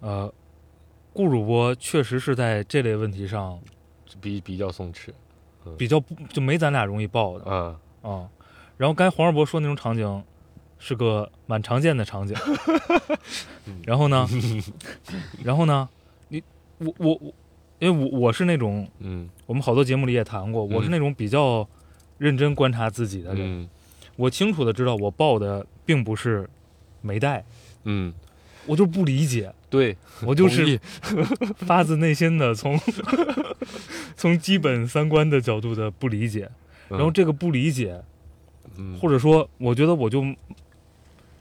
[0.00, 0.32] 呃，
[1.12, 3.60] 顾主播确实是在这类问题上
[4.18, 5.10] 比比较松弛
[5.76, 7.50] 比较不就没咱俩容易爆的。
[7.50, 7.76] 啊。
[8.00, 8.28] 啊。
[8.80, 10.24] 然后刚才黄二博说那种场景
[10.78, 12.34] 是个蛮常见的场景，
[13.84, 14.26] 然后呢，
[15.44, 15.86] 然后呢，
[16.28, 16.42] 你
[16.78, 17.34] 我我我，
[17.78, 19.28] 因为我我是那种嗯。
[19.44, 21.68] 我们好多节目里也谈过，我是嗯那种比较
[22.16, 23.68] 认真观察自己的人，嗯。
[24.16, 26.48] 我清楚的知道我报的并不是
[27.02, 27.44] 没带，
[27.84, 28.14] 嗯，
[28.64, 30.80] 我就不理解，对，我就是
[31.66, 32.80] 发自内心的从
[34.16, 36.50] 从基本三观的角度的不理解，
[36.88, 38.02] 然后这个不理解，
[38.76, 38.98] 嗯。
[38.98, 40.24] 或者说我觉得我就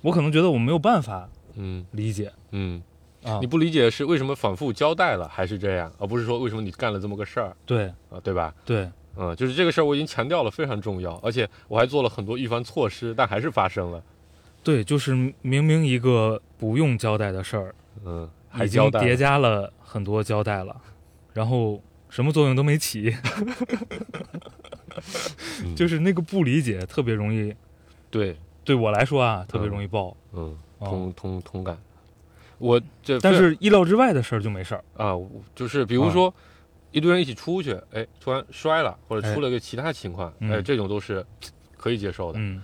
[0.02, 1.86] 我可能觉得我没有办法嗯。
[1.92, 2.82] 理解嗯，
[3.24, 3.40] 啊。
[3.42, 8.54] 你，不理解是为什么反复交代了还是这样，而不是说为什么你干了这么个事儿对啊，对吧？
[8.66, 8.90] 对。
[9.18, 14.02] 嗯，就是这个事儿我已经强调了非常重要，而且我还做了很多预防措施，但还是发生了。
[14.64, 20.80] 对，就是明明一个不用交代的事儿，嗯，还已经叠加了很多交代了，
[21.34, 23.48] 然后什么作用都没起， 嗯
[25.76, 27.54] 就是那个不理解特别容易，
[28.10, 30.16] 对，对我来说啊，特别容易爆。
[30.34, 31.78] 嗯，啊同同同感。
[32.58, 34.84] 我这但是意料之外的事儿就没事儿。
[34.98, 35.18] 啊，
[35.56, 36.34] 就是比如说
[36.92, 41.26] 一堆人一起出去，哎，突然摔了，或者出了个其他情况，嗯哎，这种都是
[41.78, 42.40] 可以接受的。
[42.40, 42.62] 嗯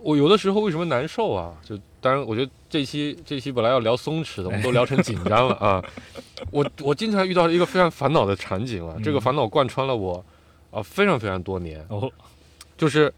[0.00, 1.56] 我有的时候为什么难受啊？
[1.64, 5.84] 就当然，我觉得这期这期本来要聊松弛的，我们都聊成紧张了啊。
[6.52, 10.24] 我我经常遇到一个非常烦恼的场景啊，这个嗯烦恼贯穿了我
[10.70, 12.10] 啊非常非常多年，哦。
[12.76, 13.12] 就是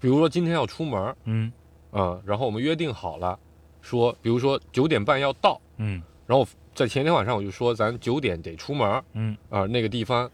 [0.00, 1.52] 比如说今天要出门儿嗯
[1.90, 3.38] 啊，然后我们约定好了，
[3.82, 10.30] 说比如说九点半要到，嗯然后在前天晚上我就说咱九点得出门嗯，啊，那个地方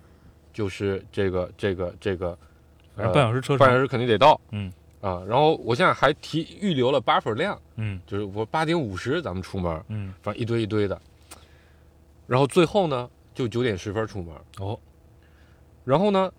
[0.53, 2.37] 就是这个这个这个
[2.97, 3.59] 反正半小时车程。
[3.59, 4.73] 半小时肯定得到，嗯。
[5.01, 8.01] 啊，然后我现在还提预留了 buffer 量，嗯。
[8.07, 10.15] 就是我八点五十咱们出门，嗯。
[10.23, 10.99] 反正一堆一堆的，
[12.27, 14.79] 然后最后呢就九点十分出门，哦
[15.85, 16.33] 然后呢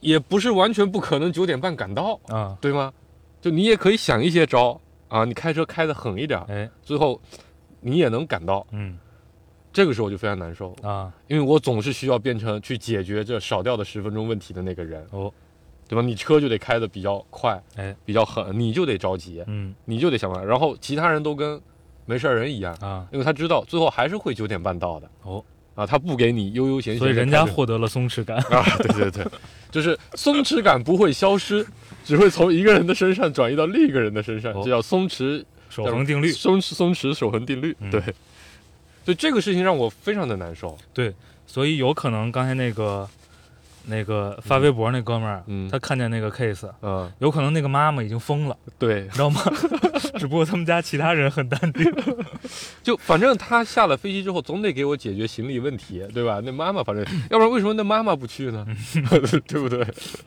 [0.00, 2.56] 也不是完全不可能九点半赶到，啊。
[2.60, 2.92] 对吗？
[3.40, 6.70] 就你也可以想一些招啊，你开车开的狠一点，哎。
[6.82, 7.20] 最后
[7.80, 8.98] 你也能赶到，嗯。
[9.72, 11.12] 这个时候我就非常难受，啊。
[11.26, 15.32] 因为我总是需要变成去解决这少掉的十分钟问题的那个人，哦。
[15.86, 16.00] 对吧？
[16.00, 17.94] 你车就得开的比较快，哎。
[18.04, 19.74] 比较狠，你就得着急，嗯。
[19.84, 21.60] 你就得想办法，然后其他人都跟
[22.06, 25.10] 没事人一样，啊，因为他知道最后还是会九点半到的。
[25.22, 28.36] 哦，啊，他不给你悠悠闲闲所以人家获得了松弛感。
[28.36, 29.26] 啊，对对对，
[29.70, 31.66] 就是松弛感不会消失，
[32.04, 36.30] 只会从一个人的身上转移到另一个人的身上，哦这叫松弛守恒定律。
[36.30, 37.76] 松弛松弛守恒定律。
[37.80, 38.00] 嗯对，
[39.04, 40.78] 所以这个事情让我非常的难受。
[40.92, 41.12] 对
[41.46, 43.08] 所以有可能刚才那个
[43.86, 49.40] 那个发微博那哥们儿，嗯他看见那个 case，嗯，有可能那个妈妈已经疯了，对你，知道吗？
[50.18, 51.84] 只不过他们家其他人很淡定。
[52.82, 56.40] 就反正他下了飞机之后，总得给我解决行李问题，对吧？
[56.44, 58.66] 那妈妈反正， 要不然为什么那妈妈不去呢？
[59.46, 59.82] 对不对？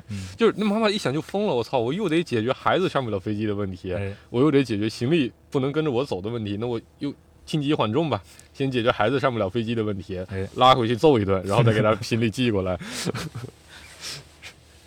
[0.10, 1.80] 嗯就是那妈妈一想就疯了，我操！
[1.80, 7.14] 我又得解决孩子上不了飞机的问题，哎，我又得解决行李不能跟着我走的问题，那我又
[7.46, 8.22] 轻急缓重吧，
[8.58, 12.78] 先解决孩子上不了飞机的问题，哎拉回去揍一顿，然后再给他行李寄过来。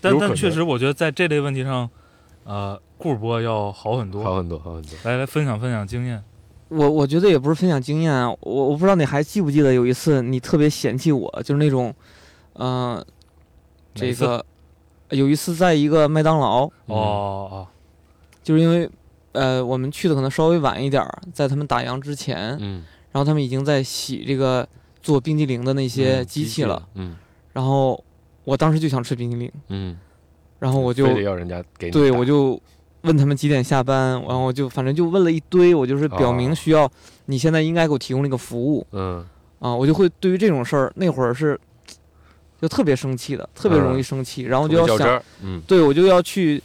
[0.00, 1.88] 但但确实，我觉得在这类问题上，
[2.44, 4.24] 呃，顾波要好很多。
[4.24, 4.90] 好很多，好很多。
[5.04, 6.22] 来来分享分享经验。
[6.68, 11.94] 我我觉得也不是分享经验啊，我我不知道你还记不记得有一次你特别嫌弃我，就是那种，
[12.54, 13.04] 嗯、
[13.94, 14.44] 这个
[15.10, 17.66] 有一次在一个麦当劳，哦哦
[18.42, 18.88] 就是因为
[19.32, 24.66] 呃我们去的可能稍微晚一点儿，在他们打烊之前，嗯，然后他们已经在洗这个
[25.02, 27.16] 做冰激凌的那些嗯机器了，，嗯。
[27.52, 28.02] 然后
[28.44, 29.98] 我当时就想吃冰激凌，嗯，
[30.58, 32.60] 然后我就非得要人家给你对我就
[33.02, 36.90] 问他们几点下班，然后我就反正就问了一堆，我就是表哦明需要
[37.26, 38.86] 你现在应该给我提供这个服务。
[38.92, 39.26] 嗯。
[39.58, 41.58] 啊，我就会对于这种事儿那会儿是
[42.62, 45.60] 就特别生气的，特别容易生气，然后就要想，嗯。
[45.66, 46.62] 对我就要去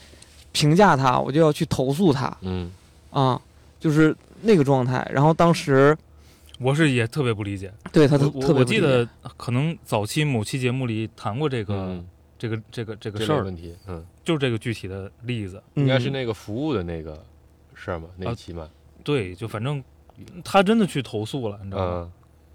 [0.52, 2.32] 评价他，我就要去投诉他。
[2.42, 2.72] 嗯。
[3.10, 3.42] 啊，
[3.80, 5.06] 就是那个状态。
[5.12, 5.98] 然后当时
[6.60, 7.74] 我是也特别不理解。
[7.92, 15.62] 对他特我记得可能早期某期节目里谈过这个、嗯，这个这个这个事儿，类问题，嗯，就是这个具体的例子。
[15.74, 17.24] 应该是嗯那个服务的那个
[17.74, 18.70] 事儿嘛，那啊一期嘛，
[19.04, 19.84] 对，就反正
[20.44, 21.92] 他真的去投诉了，你知道吗？
[22.06, 22.12] 嗯，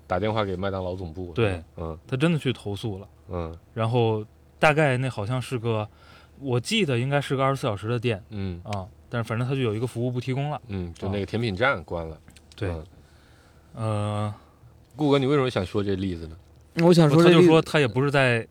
[0.07, 1.99] 打电话给麦当劳总部，对，嗯。
[2.07, 3.09] 他真的去投诉了。
[3.29, 3.57] 嗯。
[3.75, 4.25] 然后
[4.59, 5.87] 大概那好像是个，
[6.41, 8.23] 我记得应该是个二十四小时的店。
[8.31, 8.61] 嗯。
[8.65, 10.61] 啊，但是反正他就有一个服务不提供了。
[10.69, 12.19] 嗯，就那个甜品站关了，
[12.57, 12.85] 对，嗯
[13.75, 14.33] 呃，
[14.97, 16.37] 顾哥，你为什么想说这例子呢？
[16.85, 18.47] 我想说他就说他也不是在，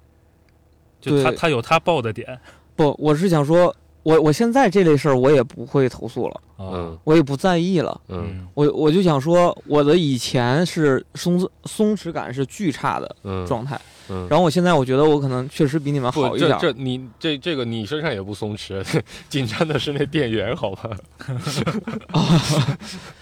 [1.00, 2.40] 就他他有他爆的点
[2.76, 8.00] 不，我是想说，我我现在这类事儿我也不会投诉了，啊嗯，我也不在意了。
[8.10, 13.80] 嗯我我就想说，我的以前是松松弛感是巨差的嗯，状态，
[14.10, 16.58] 嗯，然后我现在我觉得我可能确实比你们，好一点。
[16.60, 18.84] 这这你这这个你身上也不松弛，
[19.30, 20.90] 紧张的是那店员，好吧？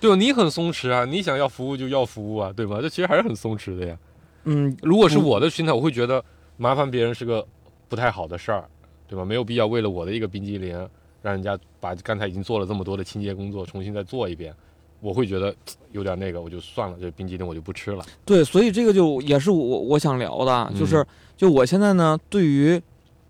[0.00, 0.16] 对吧？
[0.16, 2.78] 你很松弛啊，你想要服务就要服务啊，对吗？
[2.80, 3.96] 这其实还是很松弛的呀。
[4.44, 6.24] 嗯，如果是嗯我的心态，我会觉得
[6.56, 7.46] 麻烦别人是个
[7.88, 8.64] 不太好的事儿，
[9.06, 9.24] 对吧？
[9.24, 10.74] 没有必要为了我的一个冰激凌
[11.22, 14.54] 让人家把刚才已经做了这么多的清洁工作重新再做一遍，
[15.00, 15.54] 我会觉得
[15.92, 18.02] 有点那个，我就算了，这冰激凌我就不吃了。
[18.24, 22.80] 对，所以这个就也是我我想聊的，就嗯是就我现在呢，对于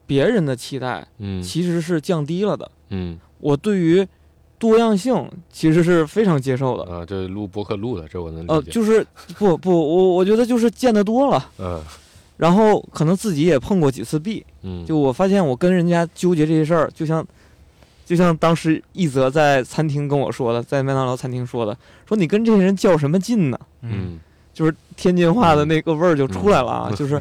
[0.07, 4.07] 别人的期待嗯其实是降低了的，嗯我对于
[4.61, 6.85] 多样性其实是非常接受的。
[6.93, 8.71] 啊，这录播客录的，这我能呃，理解。
[8.71, 9.05] 就是
[9.37, 11.83] 不不，我我觉得就是见得多了，嗯
[12.37, 17.27] 然后可能自己也碰过几次壁，嗯，就我发现我跟人家纠结这些事儿，就像
[18.07, 23.59] 就像当时一泽在餐厅跟我说的，在麦当劳餐厅说的，说你跟这些人较什么劲呢？
[23.83, 24.19] 嗯
[24.53, 27.19] 就是天津话的那个味儿就出来了啊，就是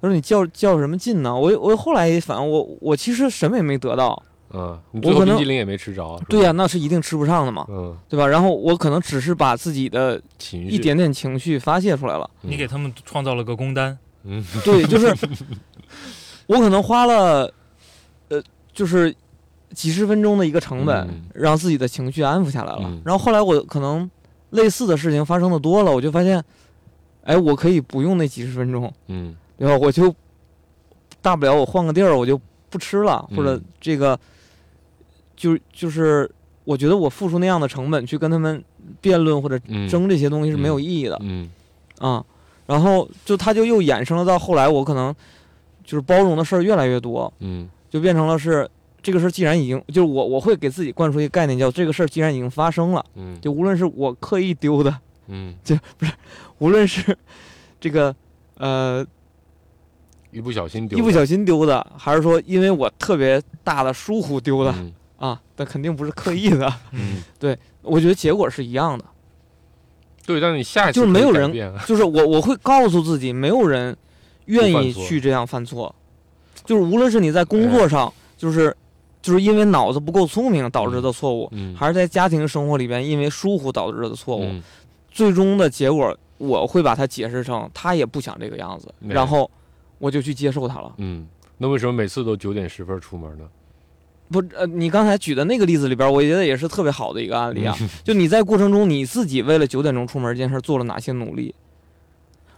[0.00, 1.34] 他说你较较什么劲呢？
[1.34, 4.22] 我我后来一反应，我我其实什么也没得到，
[4.52, 6.18] 嗯，你最后我可能冰激凌也没吃着。
[6.28, 8.26] 对呀、，那是一定吃不上的嘛，嗯，对吧？
[8.26, 14.44] 然后我可能只是把自己的情绪一点点情绪发泄出来了，你给他们创造了个工单，嗯。
[14.64, 15.14] 对，就是
[16.46, 17.52] 我可能花了
[18.28, 19.14] 呃，就是
[19.74, 21.24] 几十分钟的一个成本，嗯。
[21.34, 22.82] 让自己的情绪安抚下来了。
[22.84, 23.02] 嗯。
[23.04, 24.10] 然后后来我可能
[24.50, 26.42] 类似的事情发生的多了，我就发现，
[27.24, 29.34] 哎，我可以不用那几十分钟，嗯。
[29.58, 29.76] 对吧？
[29.76, 30.14] 我就
[31.20, 34.18] 大不了我换个地儿，我就不吃了，嗯或者这个
[35.38, 36.30] 就就是
[36.64, 38.62] 我觉得我付出那样的成本去跟他们
[39.00, 41.48] 辩论或者嗯争这些东西是没有意义的嗯。
[42.00, 42.24] 啊、
[42.66, 45.14] 然后就他就又衍生了到后来，我可能
[45.82, 48.68] 就是包容的事儿越来越多，嗯就变成了是
[49.02, 54.96] 这个事儿既然已经就是我我会给自己灌输一个概念，叫这个事儿既然已经发生了，嗯就无论是我刻意丢的，
[55.26, 55.56] 嗯，
[56.58, 57.16] 无论是
[57.80, 58.14] 这个
[58.58, 59.04] 呃
[60.30, 66.72] 一不小心丢的，一不小心丢的，还是说因为我特别大的疏忽丢的、嗯啊，但肯定不是刻意的。
[66.92, 67.22] 嗯，
[67.82, 69.04] 我觉得结果是一样的，
[70.26, 71.52] 对，但是你下一次就是没有人
[71.86, 73.96] 就是我我会告诉自己，没有人
[74.46, 75.94] 愿意去这样犯错，
[76.64, 78.74] 就是无论是你在工作上，就是
[79.20, 84.62] 就是因为脑子不够聪明导致的错误，嗯，还是在家庭生活里边因为疏忽导致的错误，嗯
[85.10, 89.50] 最终的结果我会把它解释成他也不想这个样子，对然后
[89.98, 90.94] 我就去接受他了。
[90.98, 91.26] 嗯，
[91.56, 93.44] 那为什么每次都九点十分出门呢？
[94.30, 97.76] 不，呃，你刚才举的那个例子里边，我觉得也是特别好的一个案例啊。
[98.04, 101.54] 就你在过程中，你自己为了九点钟出门这件事做了哪些努力？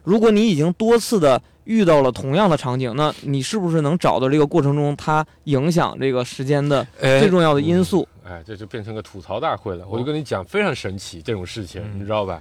[0.02, 8.08] 如果你已经多次的遇到了同样的场景，那你是不是能找到这个过程中它影响这个时间的最重要的因素？
[8.24, 9.86] 哎，这就变成个吐槽大会了。
[9.86, 12.40] 我就跟你讲，非常神奇这种事情，嗯你知道吧？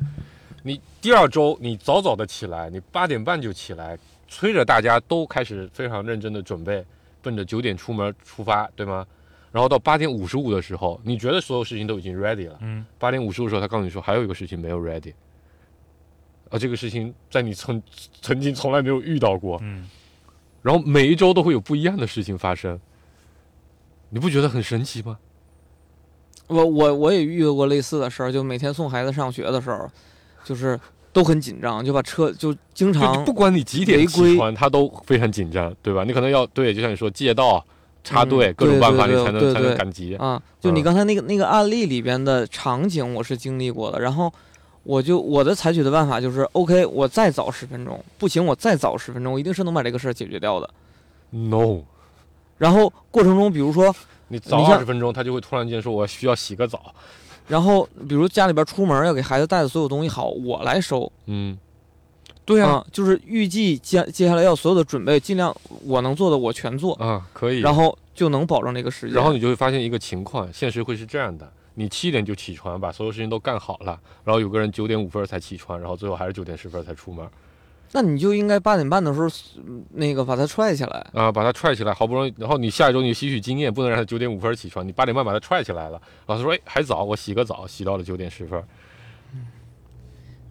[0.64, 6.84] 你第二周你早早的起来，你八点半就起来，催着大家都开始非常认真的准备，
[7.22, 9.06] 奔着九点出门出发，对吗？
[9.52, 15.14] 然后到八点五十五的时候，你觉得所有事情都已经 ready 了，嗯，八点五十五的时候，他告诉你说还有一个事情没有 ready，
[16.50, 17.82] 啊这个事情在你曾
[18.22, 19.88] 曾经从来没有遇到过，嗯，
[20.62, 22.80] 然后每一周都会有不一样的事情发生，
[24.10, 25.18] 你不觉得很神奇吗？
[26.48, 29.88] 我我我也遇到过类似的事儿，就每天送孩子上学的时候，
[30.44, 30.80] 就是
[31.14, 34.32] 都很紧张，就把车就经就常不管你几点违规。
[34.32, 36.04] 起床，他都非常紧张，对吧？
[36.04, 37.64] 你可能要对，就像你说借道、
[38.04, 40.16] 插队，嗯各种办法你对才能才能赶集。
[40.16, 44.00] 啊，就你嗯刚才那个那个案例里边的场景，我是经历过的。
[44.00, 44.32] 然后
[44.84, 50.70] 我就我的采取的办法就是，OK，我再早十分钟，不行，我再早十分钟，我一定是能把这个事儿解决掉的。
[51.32, 51.82] No，
[52.58, 53.94] 然后过程中，比如说，
[54.30, 56.94] 你早二十分钟，他就会突然间说我需要洗个澡。
[57.48, 61.12] 然后比如家里边出门要给孩子带的所有东西好，我来收。
[61.26, 61.58] 嗯，
[62.50, 67.60] 对啊，啊，就是预计接接下来要所有的准备，尽量我能做的我全做，啊，可以。
[67.60, 69.16] 然后就能保证这个时间。
[69.16, 77.24] 然后你就会发现一个情况，现实会是这样的：你七点就起床，把所有事情都干好了，然后有个人九点五分才起床，然后最后还是九点十分才出门。
[77.92, 79.28] 那你就应该八点半的时候，
[79.68, 81.08] 嗯那个把他踹起来。
[81.14, 86.02] 啊，把他踹起来，好不容易，然后你下一周你吸取经验，不能让他九点五分起床，你八点半把他踹起来了。
[86.26, 88.60] 老师说，哎，还早，我洗个澡，洗到了九点十分。
[89.34, 89.46] 嗯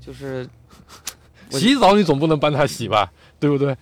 [0.01, 0.49] 就是，
[0.79, 1.18] 我
[1.51, 3.77] 洗澡你总不能帮他洗吧，对不对？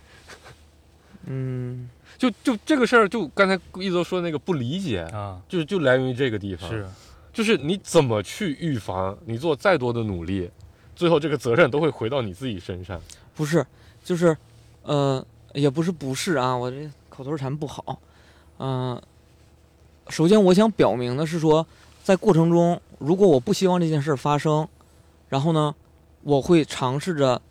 [1.25, 6.87] 嗯， 就就这个事儿，就刚才一泽说那个不理解，啊，就是就来源于这个地方，是，
[7.33, 10.51] 就是你怎么去预防，你做再多的努力，
[10.95, 13.01] 最后这个责任都会回到你自己身上。
[13.35, 13.67] 不是，
[14.05, 14.37] 就是，
[14.83, 17.99] 呃，也不是不是啊，我这口头禅不好。
[18.59, 18.99] 嗯、
[20.09, 21.67] 首先我想表明的是说，
[22.03, 24.67] 在过程中，如果我不希望这件事儿发生，
[25.29, 25.75] 然后呢，
[26.23, 27.43] 我会尝试着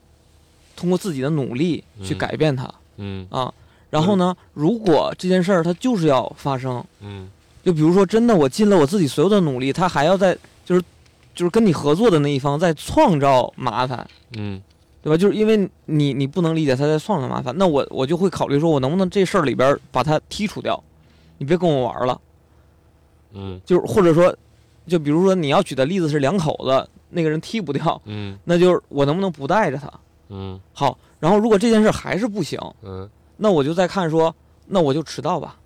[0.76, 3.54] 通过自己的努力去嗯改变它、嗯啊。
[3.90, 7.30] 然后呢，如果这件事儿它就是要发生，嗯
[7.64, 10.82] 就比如说真的我尽了我自己所有的努力，他还要在就是
[11.34, 14.08] 就是跟你合作的那一方在创造麻烦，
[14.38, 14.62] 嗯
[15.02, 15.18] 对吧？
[15.18, 20.84] 就是因为你你不能理解他在创造麻烦，那我我就会考虑说，我能不能这事儿里边儿把他剔除掉，
[21.38, 22.20] 你别跟我玩儿了。
[23.34, 24.36] 嗯就是或者说，
[24.88, 29.92] 就比如说你要举的例子是两口子，那个人踢不掉，嗯那就是我能不能不带着他？
[30.30, 34.34] 嗯好，然后如果这件事还是不行，嗯那我就再看说，
[34.68, 35.58] 那我就迟到吧，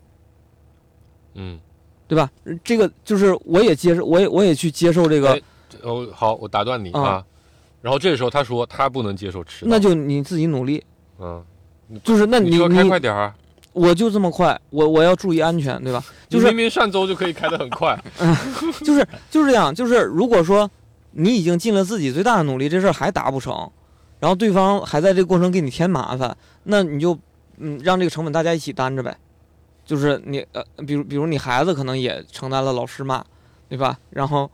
[1.36, 1.60] 嗯，
[2.08, 2.30] 对吧？
[2.64, 5.42] 这个就是我也接受，我也我也去接受这个，哎
[5.84, 7.26] 哦，好，我打断你啊啊。
[7.82, 10.84] 然后这个时候他说他不能接受迟到，那就你自己努力，
[11.20, 11.42] 嗯，
[12.04, 13.36] 就是那你你车开快点儿啊，
[13.72, 16.04] 我就这么快，我我要注意安全，对吧？
[16.28, 17.98] 就是明明上周就可以开得很快，
[18.84, 20.70] 就是就是这样，就是如果说
[21.12, 23.72] 你已经尽了自己最大的努力，这事儿还达不成，
[24.20, 27.18] 然后对方还在这个过程给你添麻烦，那你就
[27.58, 29.18] 嗯让这个成本大家一起担着呗。
[29.86, 33.26] 就是你呃，比如比如你孩子可能也承担了老师骂，
[33.68, 33.98] 对吧？
[34.12, 34.50] 然后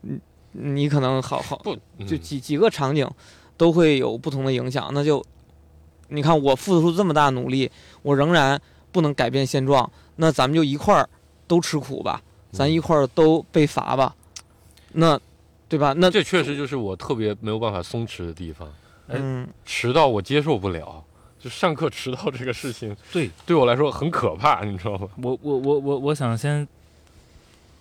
[0.00, 0.18] 你
[0.52, 1.74] 你可能好好不
[2.06, 3.06] 就嗯几几个场景
[3.58, 5.22] 都会有不同的影响，那就
[6.08, 7.70] 你看我付出这么大努力，
[8.02, 8.58] 我仍然
[8.92, 11.08] 不能改变现状，那咱们就一块儿
[11.46, 14.14] 都吃苦吧，咱一块儿都被罚吧，
[14.92, 15.20] 那
[15.68, 15.92] 对吧？
[15.96, 18.66] 那这确实就是我特别没有办法松弛的地方。
[19.08, 19.48] 哎嗯。
[19.64, 21.02] 迟到我接受不了，
[21.38, 25.08] 就上课迟到这个事情，对，对我来说很可怕，你知道吗？
[25.22, 26.66] 我我我我我想先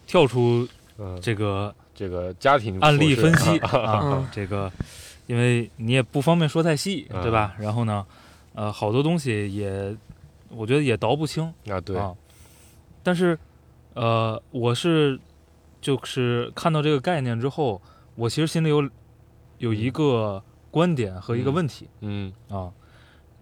[0.08, 0.68] 跳出
[0.98, 3.58] 嗯，这个这个家庭案例分析。
[3.66, 4.72] 啊啊嗯，这个
[5.28, 7.22] 因为你也不方便说太细，嗯。
[7.22, 7.54] 对吧？
[7.60, 8.06] 然后呢，
[8.54, 9.96] 呃，好多东西也
[10.50, 11.44] 我觉得也倒不清。
[11.70, 12.14] 啊，对，啊。
[13.04, 13.38] 但是，
[13.94, 15.20] 呃，我是
[15.82, 17.82] 就是看到这个概念之后，
[18.16, 18.88] 我其实心里有
[19.58, 21.54] 有一个观点和一个嗯。
[21.54, 21.88] 问题。
[22.00, 22.34] 嗯。
[22.50, 22.72] 啊。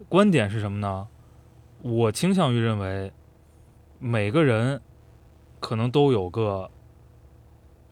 [0.08, 1.06] 观点是什么呢？
[1.82, 3.12] 我倾向于认为，
[3.98, 4.80] 每个人
[5.60, 6.70] 可能都有个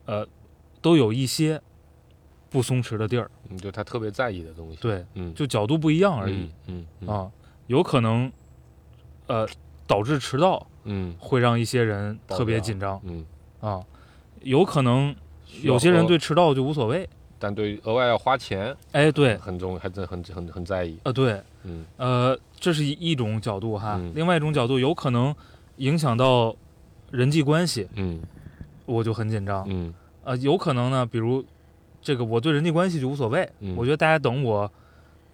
[0.07, 0.27] 呃，
[0.83, 1.61] 都有一些
[2.51, 7.31] 不松弛的地儿，嗯，就他特别在意的东西，，对，嗯，就角度不一样而已、嗯嗯啊，
[7.67, 8.31] 有可能
[9.27, 9.47] 呃
[9.87, 11.15] 导致迟到嗯。
[11.19, 12.99] 会让一些人特别紧张。
[13.05, 13.25] 嗯，
[13.61, 13.85] 啊，
[14.41, 15.15] 有可能
[15.63, 17.09] 有些人对迟到就无所谓，
[17.39, 21.85] 但对额外要花钱，哎，对，很重，还真很很很在意，呃，对，嗯。
[21.97, 24.13] 呃，这是一一种角度哈，嗯。
[24.15, 25.35] 另外一种角度有可能
[25.77, 26.55] 影响到
[27.11, 28.21] 人际关系，嗯。
[28.87, 29.93] 我就很紧张，嗯。
[30.25, 31.45] 呃，有可能呢，比如
[32.03, 33.75] 这个我对人际关系就无所谓，嗯。
[33.77, 34.71] 我觉得大家等我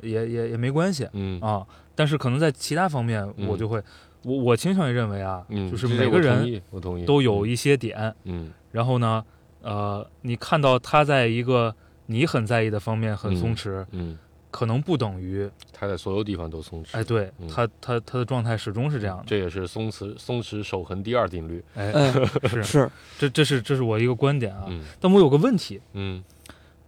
[0.03, 1.41] 也也也没关系嗯。
[1.41, 3.49] 啊，但是可能在其他方面嗯。
[3.49, 3.83] 我就会，
[4.25, 6.61] 我我倾向于认为啊，嗯，就是每个人
[7.07, 8.53] 都有一些点，嗯。
[8.73, 9.25] 然后呢，
[9.63, 11.75] 呃，你看到他在一个
[12.07, 14.19] 你很在意的方面很嗯松弛，嗯，
[14.51, 17.49] 可能不等于，他在所有地方都松弛，哎，对嗯。
[17.49, 22.13] 他他他的状态始终是这样的，这也是松弛松弛守恒第二定律，哎，哎
[22.49, 22.63] 是。
[22.63, 22.91] 是。
[23.19, 24.85] 这这是这是我一个观点啊，嗯。
[25.01, 26.23] 但我有个问题，嗯。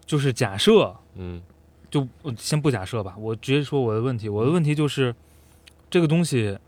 [0.05, 1.43] 就是假设嗯。
[1.89, 4.29] 就呃先不假设吧，我直接说我的问题。
[4.29, 5.14] 我的问题就是，
[5.89, 6.59] 这个东西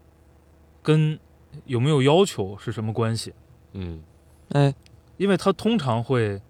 [0.82, 1.18] 跟
[1.66, 3.34] 有没有要求是什么关系？
[3.72, 4.00] 嗯。
[4.50, 4.74] 哎。
[5.16, 6.40] 因为它通常会，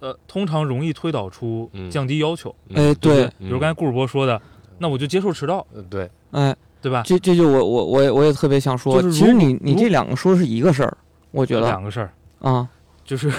[0.00, 1.90] 呃，通常容易推导出嗯。
[1.90, 2.54] 降低要求。
[2.68, 2.76] 嗯。
[2.90, 4.40] 哎对，比如刚才顾主播说的，
[4.78, 7.02] 那我就接受迟到，呃对，哎，对吧？
[7.04, 10.96] 这这就我我我也我也特别想说，就是其实你你这两个说的是一个事儿，
[11.30, 11.66] 我觉得。
[11.66, 12.68] 两个事儿，啊，
[13.04, 13.30] 就是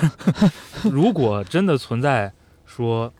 [0.92, 2.32] 如果真的存在
[2.66, 3.12] 说，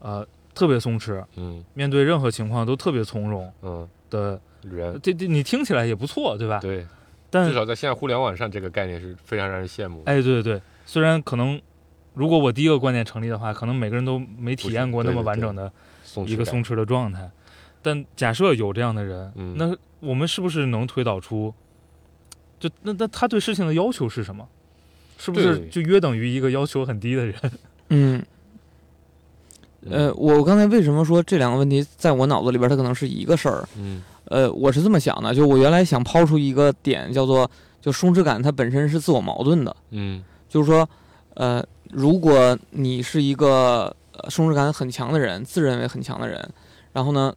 [0.00, 1.62] 呃，特别松弛，嗯。
[1.74, 6.58] 面对任何情况都特别从容嗯的，人这这你听起来也不错，对吧？
[6.60, 6.86] 对，
[7.30, 10.10] 但至少在现在互联网上，这个概念是非常让人羡慕的。
[10.10, 11.60] 哎，对对对，虽然可能
[12.14, 15.72] 如果我第一个观点成立的话，可能每个人都没体验过那么完整的
[16.26, 17.30] 一个松弛的状态。
[17.80, 21.52] 但假设有这样的人，嗯那我们是不是能推导出，
[22.60, 24.46] 就那那他对事情的要求是什么？
[25.18, 27.34] 是不是就约等于一个要求很低的人？
[27.88, 28.22] 嗯。
[29.90, 33.68] 呃，我刚才为什么说这两个问题在我脑子里边，它可能是一个事儿？
[33.76, 37.50] 嗯呃，我是这么想的，就我原来想抛出一个点，叫做
[37.80, 39.76] 就松弛感，它本身是自我矛盾的。
[39.90, 40.88] 嗯就是说，
[41.34, 41.60] 呃，
[41.92, 46.44] 如果你是一个呃松弛感很强的人，自认为很强的人，
[46.92, 47.32] 然后呢，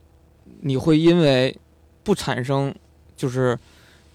[0.62, 1.56] 你会因为
[2.04, 2.74] 不产生
[3.16, 3.56] 就是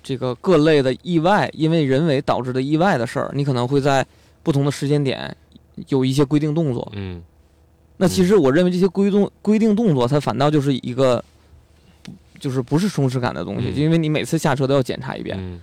[0.02, 4.04] 这个各类的意外，因为人为导致的意外的事儿，你可能会在
[4.42, 5.36] 不同的时间点
[5.86, 6.90] 有一些规定动作。
[6.94, 7.22] 嗯
[7.98, 11.22] 那其实我认为这些规动规定动作，它反倒就是一个。
[12.38, 15.60] 就是不是松弛感的东西，因为你每次下车都要检查一遍，嗯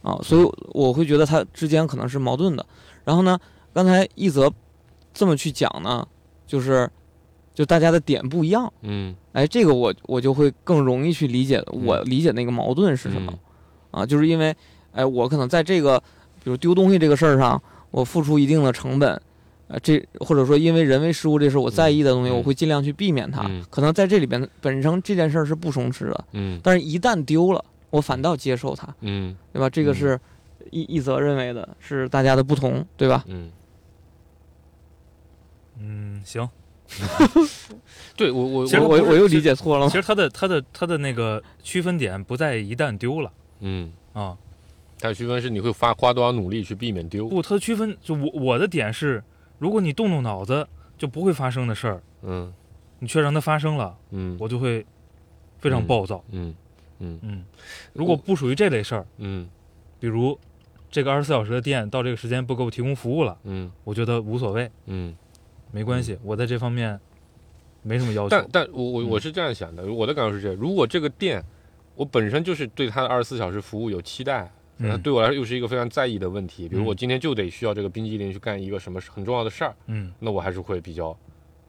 [0.00, 2.64] 啊，所以我会觉得它之间可能是矛盾的。
[3.04, 3.38] 然后呢，
[3.76, 4.50] 刚才一泽
[5.12, 6.08] 这么去讲呢，
[6.46, 6.88] 就是
[7.52, 13.38] 就大家的点不一样，嗯哎，这个我我就会更容易去理解嗯我理解那个矛盾是什么、
[13.90, 14.56] 啊，就是因为
[14.92, 16.02] 哎，我可能在这个
[16.42, 19.20] 比如丢东西这个事儿上，我付出一定的成本。
[19.68, 23.42] 呃，这或者说因为人为失误，这是我在意的东西，嗯我会尽量去避免它。
[23.46, 28.88] 嗯可能在这里边本身这件事儿是不松弛的，嗯但是一旦丢了，我反倒接受它。
[29.02, 29.68] 嗯对吧？
[29.68, 30.20] 这个嗯是
[30.70, 33.24] 一一则认为的，是大家的不同，对吧？
[33.26, 33.50] 嗯，
[35.80, 36.48] 嗯，行。
[38.16, 39.90] 对我我其实我我我又理解错了吗？
[39.90, 44.38] 其实它的它的它的那个区分点不在一旦丢了嗯，啊，
[45.00, 47.26] 它的区分是你会花花多少努力去避免丢。
[47.28, 49.20] 不，它的区分就我我的点是，
[49.58, 50.64] 如果你动动脑子
[50.96, 52.54] 就不会发生的事儿，嗯
[53.00, 54.86] 你却让它发生了，嗯我就会
[55.58, 56.22] 非常暴躁。
[56.30, 56.54] 嗯
[57.00, 57.44] 嗯嗯，
[57.94, 59.48] 如果不属于这类事儿，嗯
[59.98, 60.38] 比如
[60.88, 65.12] 这个二十四小时的店到这个时间不给我提供服务了，嗯我觉得无所谓，嗯。
[65.72, 66.98] 没关系，我在这方面
[67.82, 68.28] 没什么要求。
[68.30, 71.42] 但但我我嗯我是这样想的，我的感受是这样：如果这个店，
[71.94, 74.50] 我本身就是对它的二十四小时服务有期待，
[75.02, 76.68] 对我来说又是一个非常在意的问题。
[76.68, 81.16] 比如嗯我今天就得需要这个冰激凌去干一个什么很重要的事儿，嗯那我还是会比较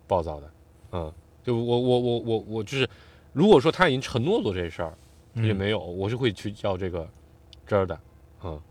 [0.07, 0.51] 暴躁的。
[0.91, 2.87] 嗯，就我我我我我就是，
[3.33, 4.93] 如果说他已经承诺做这事儿，
[5.33, 7.07] 嗯也没有，我是会去要这个
[7.65, 7.99] 真儿的，
[8.43, 8.61] 嗯。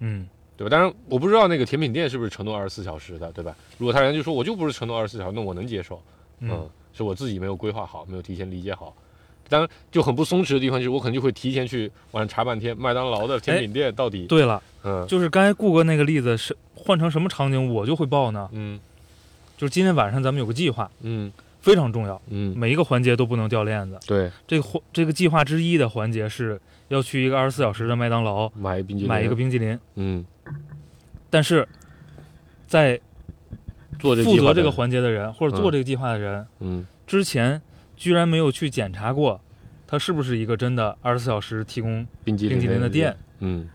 [0.00, 0.28] 嗯
[0.58, 0.68] 对吧？
[0.68, 3.56] 当然，我不知道那个甜品店是不是承诺二十四小时的，对吧？
[3.78, 6.02] 如果他人家就说我就不是承诺二十四小时，那我能接受。
[6.40, 8.94] 嗯嗯，是我自己没有规划好，没有提前理解好。
[9.48, 18.48] 当然，就很不松弛的地方就是我可能就会提前去晚上查半天麦当劳的甜品店到底，对了，嗯就是刚才顾哥那个例子是换成什么场景我就会报呢？
[18.52, 18.78] 嗯
[19.56, 23.98] 就是今天晚上咱们有个计划，嗯非常重要，嗯，每一个环节都不能掉链子。
[24.06, 30.24] 对，这个环这个计划之一的环节是要去一个二十四小时的麦当劳买冰激凌，买一个，冰激凌，嗯，
[31.30, 31.66] 但是
[32.66, 33.00] 在
[33.98, 36.86] 做负责这个环节的人或者做嗯这个计划的人嗯。
[37.06, 37.60] 之前，
[37.96, 39.40] 居然没有去检查过，
[39.86, 43.68] 它是不是一个真的二十四小时提供冰激冰激凌的店，，嗯。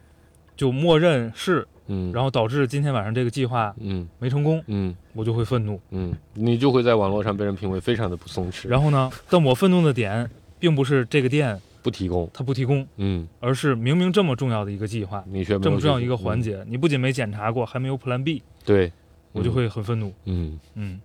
[0.55, 4.95] 就默认是，嗯，然后导致今天晚上这个计划嗯没成功，嗯。
[5.13, 5.81] 我就会愤怒。
[5.89, 10.29] 嗯，你就会在网络上被人评为非常的不松弛，然后呢，但我愤怒的点
[10.59, 16.41] 并不是这个店不提供，他不提供，嗯，而是明明这么重要的一个计划，你却没有去这么重要一个环嗯。
[16.41, 18.91] 节，你不仅没检查过，还没有 Plan B，对，
[19.33, 20.13] 我就嗯会很愤怒。
[20.25, 21.01] 嗯，嗯，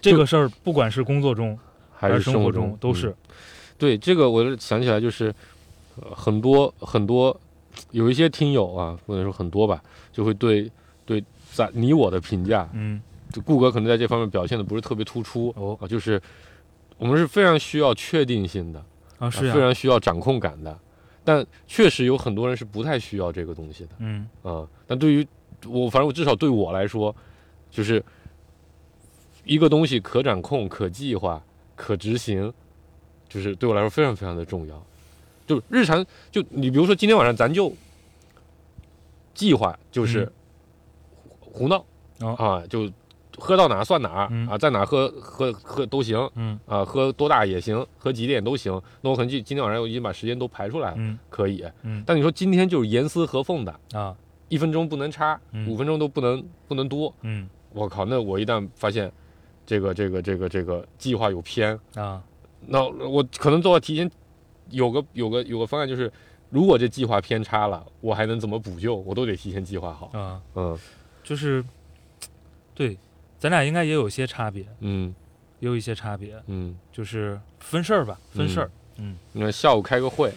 [0.00, 1.56] 这个事儿不管是工作中
[1.94, 3.14] 还是生活中嗯都是，
[3.78, 5.32] 对这个，我就想起来就是，
[6.00, 7.38] 呃很多很多
[7.90, 10.70] 有一些听友啊，或者说很多吧，就会对
[11.04, 11.22] 对
[11.52, 13.00] 在你我的评价，嗯。
[13.32, 15.76] 就顾哥可能在这方面表现的不是特别突出哦。
[15.80, 16.18] 啊，就是
[16.96, 18.82] 我们是非常需要确定性的，
[19.18, 20.78] 啊啊是呀，非常需要掌控感的，
[21.24, 23.90] 但确实有很多人是不太需要这个东西的。
[23.98, 25.26] 嗯啊，但对于
[25.66, 27.14] 我，反正我至少对我来说，
[27.70, 28.02] 就是
[29.44, 31.42] 一个东西可掌控、可计划、
[31.74, 32.52] 可执行，
[33.28, 34.86] 就是对我来说非常非常的重要。
[35.46, 37.72] 就日常，就你比如说今天晚上咱就
[39.32, 40.32] 计划就是嗯
[41.40, 41.84] 胡胡闹、
[42.20, 42.90] 哦啊，就
[43.38, 48.72] 喝到哪算哪啊，在哪儿喝喝喝都行嗯啊，喝多大也行，喝几点都行。
[49.02, 51.64] 那我可能今今天晚上我已经把时间都排出来了，嗯可以。
[51.82, 54.16] 嗯但你说今天就是严丝合缝的，啊
[54.48, 57.12] 一分钟不能差，嗯五分钟都不能不能多。
[57.22, 59.12] 嗯我靠，那我一旦发现
[59.66, 62.22] 这个这个这个这个计划有偏，啊
[62.68, 64.10] 那我可能都要提前
[64.70, 66.10] 有个有个有个方案，就是
[66.48, 70.06] 如果这计划偏差了，我还能怎么补救，我都得提前计划好。
[70.18, 70.78] 啊，嗯
[71.22, 71.62] 就是
[72.74, 72.96] 对，
[73.38, 75.14] 咱俩应该也有些差别，嗯
[75.60, 78.70] 也有一些差别，嗯，就是分事儿吧，分事儿。
[78.98, 80.32] 嗯你看下午开个会，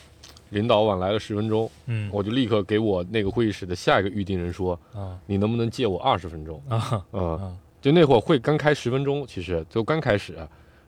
[0.50, 6.62] 领导晚来了十分钟，嗯我就立刻给我那个会议室的下一个预定人说，啊你能不能借我二十分钟？
[6.70, 7.38] 啊嗯。
[7.38, 10.34] 啊就那会儿会刚开十分钟，其实就刚开始。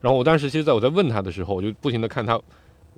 [0.02, 2.38] 然后我当时其实在我在问他的时候，我就不停的看他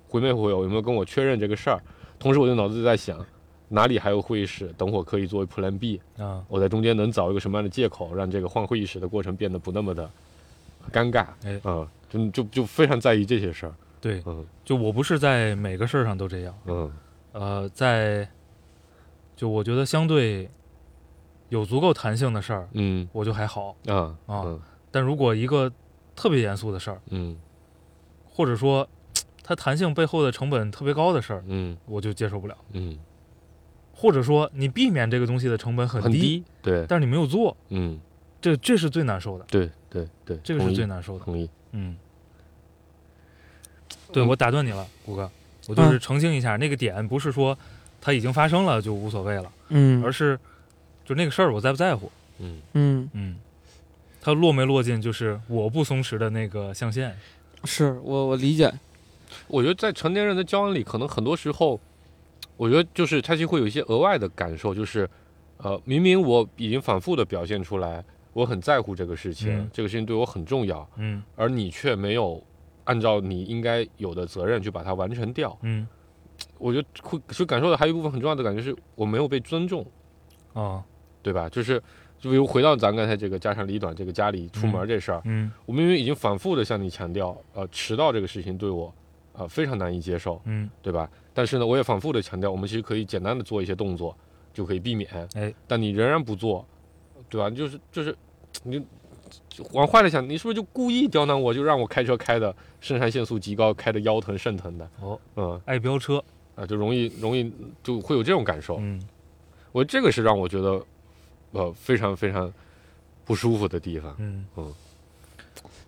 [0.09, 1.81] 回没回我，有没有跟我确认这个事儿。
[2.19, 3.25] 同时我就脑子里在想，
[3.69, 6.45] 哪里还有会议室，等会儿可以作为 Plan B，啊。
[6.49, 10.09] 我在中间能找一个什么样的借口，让这个换会议室的过程变得不那么的
[10.93, 11.27] 尴尬。
[11.45, 11.61] 哎。
[11.65, 13.75] 嗯，就就就非常在意这些事儿。
[14.01, 14.45] 对，嗯。
[14.65, 16.93] 就我不是在每个事儿上都这样，嗯。
[17.33, 18.29] 呃，在
[19.35, 20.49] 就我觉得相对
[21.49, 23.09] 有足够弹性的事儿，嗯。
[23.13, 23.75] 我就还好。
[23.87, 24.61] 啊啊嗯。
[24.91, 25.73] 但如果一个
[26.15, 27.37] 特别严肃的事儿，嗯。
[28.31, 28.89] 或者说
[29.43, 31.77] 它弹性背后的成本特别高的事儿，嗯。
[31.87, 32.57] 我就接受不了。
[32.73, 32.99] 嗯，
[33.95, 36.43] 或者说你避免这个东西的成本很很低。
[36.61, 38.01] 对，但是你没有做，嗯。
[38.41, 41.25] 这这是最难受的，对对对，这个是最难受的。
[41.25, 41.49] 同意。
[41.73, 41.97] 嗯，
[44.13, 44.29] 对嗯。
[44.29, 45.31] 我打断你了，谷哥，
[45.67, 47.57] 我就是澄清一下，那个点不是说
[48.03, 50.05] 它已经发生了就无所谓了，嗯。
[50.05, 50.39] 而是
[51.07, 52.13] 就那个事儿我在不在乎。
[52.39, 52.61] 嗯。
[52.75, 53.37] 嗯，嗯，
[54.21, 57.17] 它落没落进就是我不松弛的那个象限。
[57.65, 58.71] 是我我理解，
[59.47, 61.81] 我觉得在成年人的交往里，可能很多时候，
[62.57, 65.09] 我觉得就是他就会有一些额外的感受，就是，
[65.59, 69.71] 呃，明明我已经反复的表现出来，我很在乎这个事情，嗯。
[69.73, 71.23] 这个事情对我很重要，嗯。
[71.37, 72.43] 而你却没有
[72.85, 75.87] 按照你应该有的责任去把它完成掉，嗯。
[76.59, 79.87] 我觉得会其实感受到还有一部分很重要的感觉是我没有被尊重，
[80.53, 80.85] 啊，
[81.23, 81.49] 对吧？
[81.49, 81.81] 就是
[82.19, 85.51] 就比如回到咱刚才这个家长里短这个家里出门这事儿，嗯。
[85.67, 88.93] 我明明已经反复的向你强调，呃，迟到这个事情对我，
[89.33, 90.69] 呃，非常难以接受，嗯。
[90.83, 91.09] 对吧？
[91.35, 94.17] 但是呢，我也反复的强调，我们其实可以简单的做一些动作，
[94.53, 95.11] 就可以避免。
[95.35, 96.65] 哎，但你仍然不做，
[97.29, 97.51] 对吧？
[97.51, 98.17] 就是就是，
[98.63, 98.79] 你
[99.49, 104.89] 就往坏了想，你是不是就故意刁难我，就让我开车开的肾上腺素极高，开的腰疼肾疼的？
[105.01, 106.23] 哦，嗯爱飙车，
[106.55, 108.79] 啊，就容易容易就会有这种感受。
[108.79, 109.03] 嗯
[109.73, 110.81] 我这个是让我觉得，
[111.51, 112.53] 呃，非常非常
[113.25, 114.15] 不舒服的地方。
[114.19, 114.47] 嗯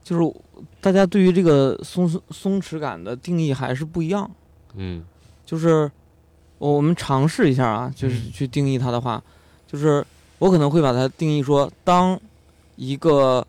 [0.03, 0.35] 就是
[0.81, 4.29] 大家对于这个松松弛感的定义还是不一样。
[4.75, 5.05] 嗯
[5.47, 5.91] 就是
[6.59, 8.33] 我们尝试一下啊，就是嗯。
[8.33, 9.23] 去定义它的话，
[9.67, 10.05] 就是
[10.41, 12.21] 我可能会把它定义说，当
[12.75, 13.47] 一个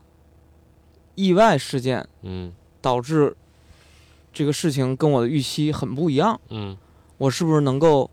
[1.16, 2.54] 意外事件嗯。
[2.80, 3.36] 导致
[4.32, 6.78] 这个事情跟我的预期很不一样，嗯，
[7.18, 8.10] 我是不是能够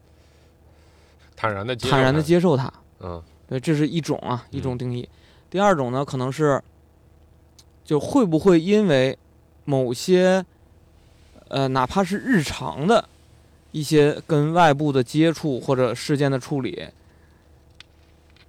[1.36, 2.72] 坦然的坦然的它接受它？
[3.00, 3.22] 嗯。
[3.46, 4.78] 对，这是一种啊，一种嗯。
[4.78, 5.06] 定义。
[5.50, 6.60] 第二种呢，可能是
[7.84, 9.16] 就会不会因为
[9.66, 10.44] 某些
[11.48, 13.06] 呃，哪怕是日常的
[13.74, 16.86] 一些跟外部的接触或者事件的处理，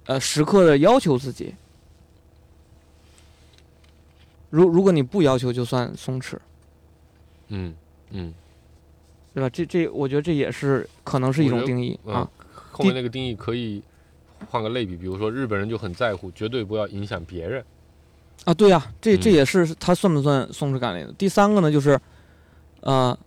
[0.04, 1.52] 呃，时刻的要求自己。
[4.50, 6.38] 如如果你不要求，就算松弛，
[7.48, 7.74] 嗯
[8.12, 8.32] 嗯，
[9.34, 9.50] 对吧？
[9.50, 12.30] 这这，我觉得这也是可能是一种定义嗯啊。
[12.70, 13.82] 后面那个定义可以
[14.48, 17.64] 换个类比，比如说日本人就很在乎，绝对不要影响别人。
[18.44, 21.12] 啊，对呀、这这嗯也是他算不算松弛感类的？
[21.14, 22.00] 第三个呢，就是，
[22.82, 23.18] 呃，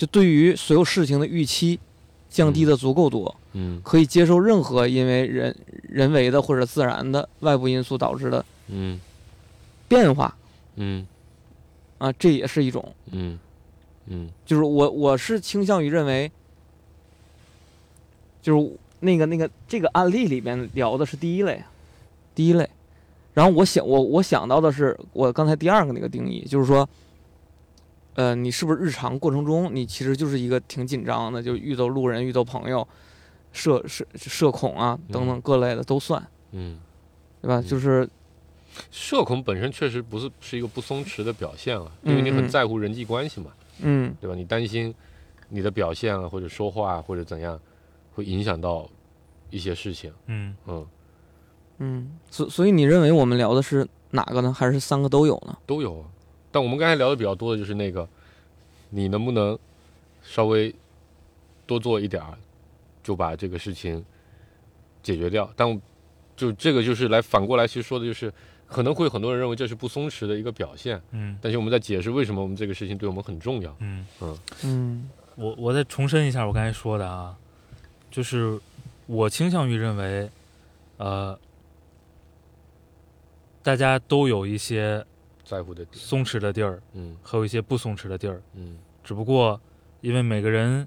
[0.00, 1.78] 就对于所有事情的预期
[2.30, 8.98] 降低的足够多，嗯可以接受任何因为人人为的或者自然的外部因素导致的嗯
[9.88, 10.34] 变化
[10.76, 11.06] 嗯
[11.98, 12.94] 啊，这也是一种。
[13.10, 13.38] 嗯
[14.06, 16.32] 嗯就是我我是倾向于认为，
[18.40, 21.70] 就是那个那个这个案例里面聊的是第一类，啊
[22.34, 22.66] 第一类。
[23.34, 26.88] 然后我想我我想到的是我刚才第二个那个定义，就是说，
[28.20, 32.86] 呃，你是不是日常过程中你其实就是一个挺紧张的，就遇到路人、遇到朋友，
[33.50, 36.78] 社社社恐啊等等各类的都算，嗯，
[37.40, 37.60] 对吧？
[37.60, 38.06] 嗯就是
[38.90, 44.36] 社恐本身确实不是是一个不松弛的表现了，因为你很在乎人际关系嘛，嗯对吧？
[44.36, 44.94] 你担心
[45.48, 47.58] 你的表现啊，或者说话啊或者怎样，
[48.12, 48.86] 会影响到
[49.48, 50.12] 一些事情。
[50.26, 50.86] 嗯嗯，
[51.78, 54.52] 嗯，所所以你认为我们聊的是哪个呢？
[54.52, 55.56] 还是三个都有呢？
[55.64, 56.04] 都有啊。
[56.50, 58.08] 但我们刚才聊的比较多的就是那个，
[58.90, 59.58] 你能不能
[60.22, 60.74] 稍微
[61.66, 62.36] 多做一点儿，
[63.02, 64.04] 就把这个事情
[65.02, 65.50] 解决掉？
[65.56, 65.80] 但
[66.36, 68.32] 就这个就是来反过来，其实说的就是，
[68.66, 73.76] 可能会很多人认为这是不松弛的一个表现，嗯但是我们在解释为什么我们这个事情对我们很重要。
[73.80, 74.06] 嗯，
[74.64, 77.36] 嗯我我再重申一下我刚才说的啊，
[78.10, 78.58] 就是
[79.06, 80.30] 我倾向于认为，
[80.96, 81.38] 呃，
[83.62, 85.04] 大家都有一些
[85.50, 87.16] 在乎的点，松弛的地儿，嗯。
[87.24, 88.78] 还有一些不松弛的地儿，嗯。
[89.02, 89.60] 只不过
[90.00, 90.86] 因为每个人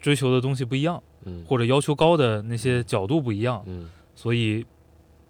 [0.00, 3.90] 追求的东西不一样，嗯，或者要求高的那些角度不一样，嗯。
[4.14, 4.64] 所以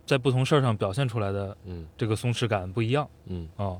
[0.07, 1.88] 在不同事儿上表现出来的嗯。
[1.99, 3.09] 这个松弛感不一样。
[3.24, 3.76] 嗯，啊。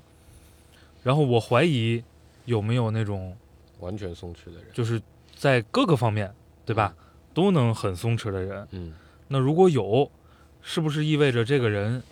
[1.05, 2.03] 然后我怀疑
[2.47, 3.37] 有没有那种
[3.79, 5.01] 完全松弛的人，就是
[5.37, 6.93] 在各个方面，对吧，
[7.33, 8.67] 都能很松弛的人。
[8.73, 8.93] 嗯。
[9.29, 10.11] 那如果有，
[10.61, 12.03] 是不是意味着这个人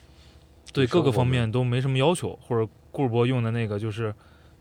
[0.75, 4.13] 对各个方面都没什么要求，或者顾尔博用的那个就是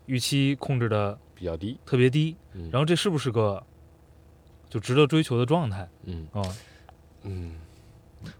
[0.06, 2.36] 预期控制的比较低，特别低？
[2.52, 3.62] 嗯，然后这是不是个
[4.70, 6.42] 就值得追求的状态嗯啊？
[7.24, 7.56] 嗯，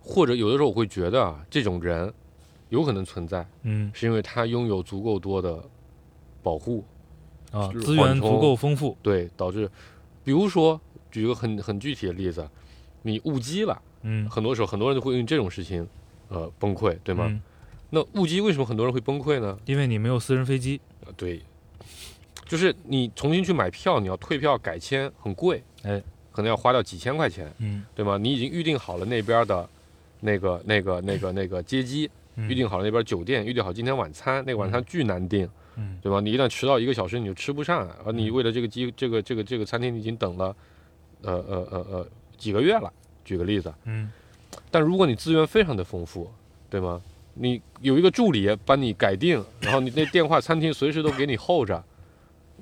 [0.01, 2.13] 或者有的时候我会觉得啊，这种人
[2.69, 5.63] 有可能存在，嗯是因为他拥有足够多的
[6.43, 6.85] 保护，
[7.51, 9.69] 啊，资源足够丰富，对，导致，
[10.23, 12.49] 比如说举个很很具体的例子，
[13.03, 15.87] 你误机了，嗯，很多时候很多人就会因为这种事情，
[16.29, 17.27] 呃，崩溃，对吗？
[17.29, 17.43] 嗯
[17.95, 19.57] 那误机为什么很多人会崩溃呢？
[19.67, 21.41] 因为你没有私人飞机，呃对，
[22.47, 28.19] 就是你重新去买票，你要退票改签，很贵，哎，可能要花掉几千块钱，嗯，对吗？
[28.19, 29.69] 你已经预定好了那边的，
[30.21, 36.21] 那个、那个、那个、那个接机，嗯预定好了那边酒店，预定好今天晚餐，那个晚餐巨难订，嗯对吧？
[36.21, 40.57] 你一旦迟到一个小时，你就吃不上，而你为了这个机，这个这个这个餐厅，你已经等了，
[41.23, 42.93] 呃呃呃呃几个月了。
[43.25, 44.11] 举个例子，嗯
[44.71, 46.31] 但如果你资源非常的丰富，
[46.69, 47.01] 对吗？
[47.35, 51.83] 你有一个助理帮你改定，然后你那电话餐厅随时都给你候着，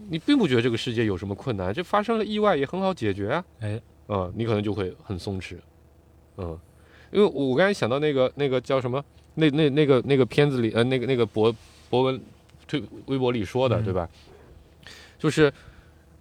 [0.09, 3.45] 你并不觉得这个世界有什么困难，这发生了意外也很好解决啊。
[3.61, 5.57] 哎，嗯，你可能就会很松弛，
[6.39, 6.59] 嗯，
[7.11, 9.05] 因为我我刚才想到那个那个叫什么，
[9.35, 11.55] 那那那个那个片子里，呃，那个那个博
[11.91, 12.21] 博文
[12.67, 14.09] 推微博里说的，嗯对吧？
[15.19, 15.53] 就是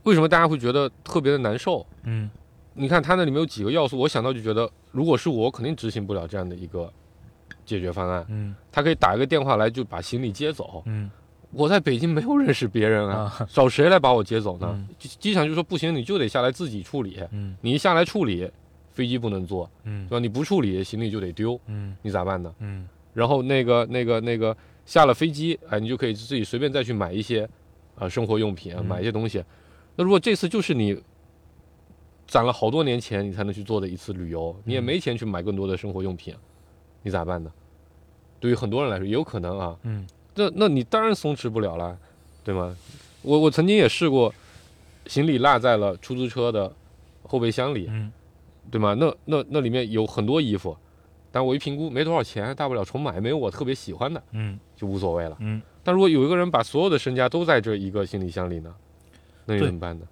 [0.04, 1.86] 为什么大家会觉得特别的难受？
[2.04, 2.30] 嗯
[2.74, 6.92] 你看他那里面有几个要素，我想到就觉得，如果是，我肯定执行不了这样的一个
[7.72, 8.26] 解决方案。
[8.30, 10.84] 嗯他可以打一个电话来就把行李接走。
[10.86, 11.10] 嗯
[11.54, 14.88] 我在北京没有认识别人啊，啊找谁来把我接走呢嗯？
[15.00, 17.20] 机机场就说不行，你就得下来自己处理。
[17.32, 18.50] 嗯你一下来处理，
[18.92, 20.20] 飞机不能坐，嗯对吧？
[20.20, 22.54] 你不处理，行李就得丢，嗯你咋办呢？
[22.60, 24.56] 嗯然后那个那个那个
[24.86, 27.48] 下了飞机，哎，你就可以自己随便再去买一些，
[27.96, 29.44] 啊、生活用品买一些东西。
[29.96, 31.02] 那如果这次就是你
[32.28, 36.34] 攒了好多年钱，你才能去做的一次旅游，你也嗯没钱去买更多的生活用品，
[37.04, 37.52] 你咋办呢？
[38.42, 41.98] 对于很多人来说，也有可能啊，嗯那那你当然松弛不了了，
[42.44, 42.76] 对吗？
[43.22, 44.34] 我我曾经也试过，
[45.06, 46.74] 行李落在了出租车的
[47.24, 48.12] 后备箱里，嗯
[48.70, 48.94] 对吗？
[48.96, 50.76] 那那那里面有很多衣服，
[51.32, 55.38] 但我一评估没多少钱，大不了重买，没有我特别喜欢的嗯就无所谓了。
[55.40, 58.74] 嗯，但如果有一个人把所有的身家都在这一个行李箱里呢，
[59.46, 60.06] 那你怎么办呢？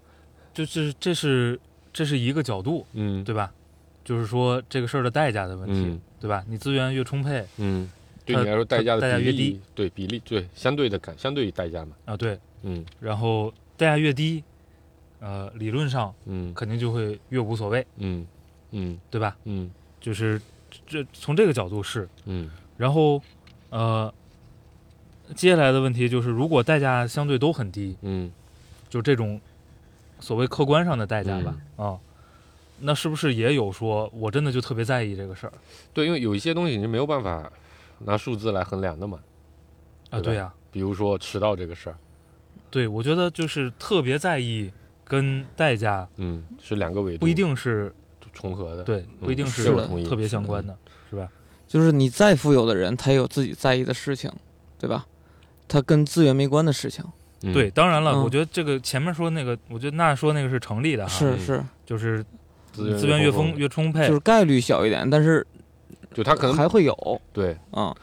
[0.53, 1.59] 就这这是
[1.93, 3.51] 这是一个角度，嗯，对吧？
[4.03, 6.43] 就是说这个事儿的代价的问题，嗯对吧？
[6.47, 7.89] 你资源越充沛嗯，
[8.33, 12.85] 对你来说代价的代价越低，对比例对相对的感相对于代价嘛，啊，对，嗯。
[12.99, 14.43] 然后代价越低，
[15.19, 16.53] 呃，理论上嗯。
[16.53, 18.25] 肯定就会越无所谓，嗯
[18.71, 19.35] 嗯对吧？
[19.45, 19.69] 嗯。
[19.99, 20.41] 就是
[20.87, 22.49] 这从这个角度是，嗯。
[22.77, 23.21] 然后
[23.69, 24.13] 呃，
[25.35, 28.31] 接下来的问题就是，如果代价相对都很低，嗯
[28.89, 29.39] 就这种
[30.19, 31.99] 所谓客观上的代价吧，啊，
[32.79, 35.53] 那是不是也有说我真的就特别在意这个事儿？
[35.93, 37.51] 对，因为有一些东西你是没有办法
[37.99, 39.19] 拿数字来衡量的嘛，
[40.09, 40.19] 啊？
[40.19, 41.97] 对呀、比如说迟到这个事儿，
[42.69, 44.71] 对，我觉得就是特别在意
[45.03, 47.93] 跟代价嗯，是两个维度，不一定是
[48.33, 49.65] 重合的，对，不一定是
[50.05, 50.75] 特别相关的，
[51.09, 51.27] 是吧？
[51.67, 54.31] 就是你再富有的人，他也有自己在意的事情，
[54.79, 55.05] 对吧？
[55.67, 57.03] 他跟资源没关的事情，
[57.43, 62.23] 嗯对，，当然了，嗯我觉得这个前面说那个，我觉得那说那个是成立的哈，嗯是是，就是
[62.71, 65.45] 资源资源越丰越充沛，就是概率小一点，但是
[66.13, 67.21] 就他可能还会有。
[67.31, 67.95] 对，啊、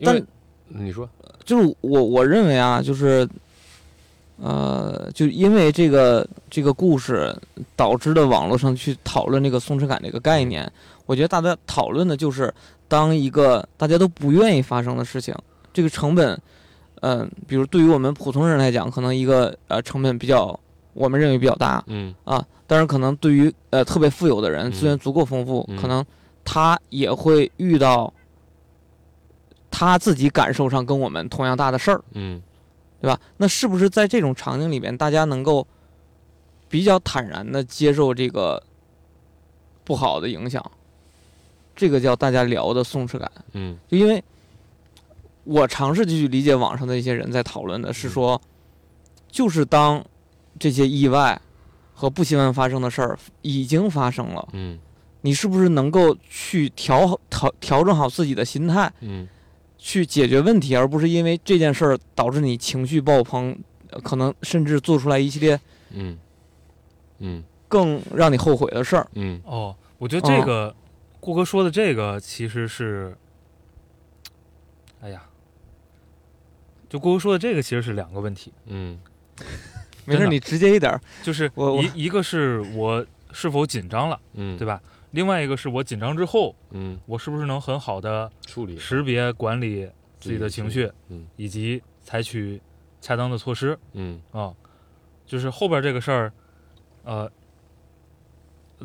[0.00, 0.20] 但
[0.68, 1.08] 你说，
[1.44, 3.28] 就是我我认为啊，就是，
[4.38, 7.34] 呃，就因为这个这个故事
[7.74, 10.70] 导致的网络上去讨论这个松弛感这个概念，
[11.06, 12.52] 我觉得大家讨论的就是
[12.88, 15.34] 当一个大家都不愿意发生的事情，
[15.72, 16.38] 这个成本，
[17.00, 20.58] 嗯、比如对于我们普通人来讲，可能一个呃成本比较
[20.92, 21.82] 我们认为比较大。
[21.86, 22.14] 嗯。
[22.24, 24.72] 啊，但是可能对于呃特别富有的人，嗯。
[24.72, 25.76] 资源足够丰富，嗯。
[25.80, 26.04] 可能
[26.46, 28.10] 他也会遇到。
[29.68, 32.40] 他自己感受上跟我们同样大的事儿，嗯
[32.98, 33.20] 对吧？
[33.36, 35.66] 那是不是在这种场景里边，大家能够
[36.66, 38.62] 比较坦然的接受这个
[39.84, 40.64] 不好的影响？
[41.74, 43.30] 这个叫大家聊的松弛感。
[43.52, 44.24] 嗯就因为
[45.44, 48.40] 我尝试去理解网上的一些人在讨论的是说，
[49.28, 50.02] 就是当
[50.58, 51.38] 这些意外
[51.92, 54.78] 和不希望发生的事儿已经发生了，嗯
[55.26, 58.92] 你是不是能够去调好调调整好自己的心态？
[59.00, 59.26] 嗯
[59.76, 63.56] 去解决问题，而不是因为这件事儿导致你情绪爆棚，
[63.90, 65.60] 呃可能甚至做出来一系列
[65.90, 66.16] 嗯
[67.18, 69.06] 嗯更让你后悔的事儿。
[69.14, 70.74] 嗯哦，我觉得这个、
[71.20, 73.16] 顾哥说的这个其实是，
[75.00, 75.22] 哎呀，
[76.88, 78.98] 就顾哥说的这个其实是两个问题，嗯
[80.04, 81.00] 没事，你直接一点儿。
[81.22, 81.50] 就是
[81.94, 84.80] 一一个是我是否紧张了，嗯，对吧？
[85.16, 88.78] 另外一个是我紧张之后，嗯，我是不是能很好的处理。
[88.78, 89.90] 识别管理
[90.20, 91.26] 自己的情绪，嗯。
[91.36, 92.60] 以及采取
[93.00, 93.78] 恰当的措施。
[93.94, 94.20] 嗯。
[94.30, 94.52] 啊、
[95.24, 96.32] 就是后边这个事儿，
[97.04, 97.32] 呃，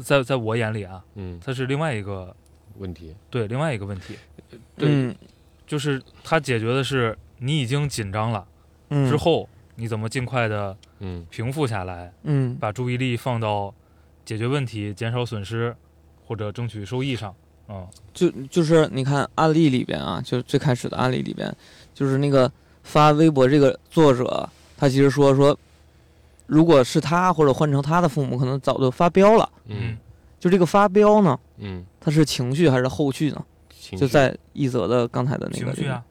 [0.02, 2.34] 在在我眼里啊，嗯，它是另外一个
[2.78, 4.16] 问题，对另外一个问题，
[4.78, 4.88] 对。
[4.90, 5.14] 嗯。
[5.68, 8.48] 就是它解决的是你已经紧张了、
[8.88, 9.06] 嗯。
[9.10, 11.28] 之后，你怎么尽快的嗯。
[11.30, 12.56] 平复下来，嗯。
[12.56, 13.74] 把注意力放到
[14.24, 15.76] 解决问题、减少损失
[16.32, 17.36] 或者争取收益上。
[17.68, 21.54] 嗯就就是你看案例里边啊，就最开始的案例里边，
[21.94, 22.50] 就是那个
[22.84, 25.58] 发微博这个作者，他其实说说，
[26.48, 29.50] 如果是他或者换成他的父母，可能早就发飙了。
[29.68, 29.98] 嗯
[30.40, 33.46] 就这个发飙呢，嗯，他是情绪还是后续呢？
[33.70, 36.02] 情绪就在一泽的刚才的那个情绪啊，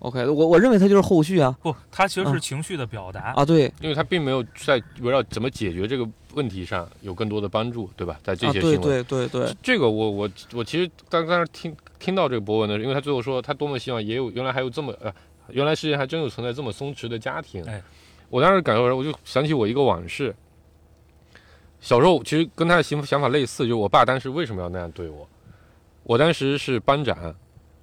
[0.00, 3.32] OK，我我认为它就是后续啊不，它其实是嗯情绪的表达。
[3.32, 8.18] 啊，对因为他并没有在围绕怎么解决这个问题上有更多的帮助，对吧？
[8.22, 15.12] 在这啊，些新对闻，对对对，这个我我我其实刚刚听听到这个博文的时候，因为他最后说他多么希望也有原来还有这么呃，
[15.48, 17.64] 原来世界还真有存在这么松弛的家庭。
[17.64, 17.82] 哎，
[18.30, 20.34] 我当时感受完，我就想起我一个往事。
[21.80, 25.28] 小时候其实跟他的想想法类似，就是我爸当时为什么要那样对我？
[26.04, 27.34] 我当时是班长，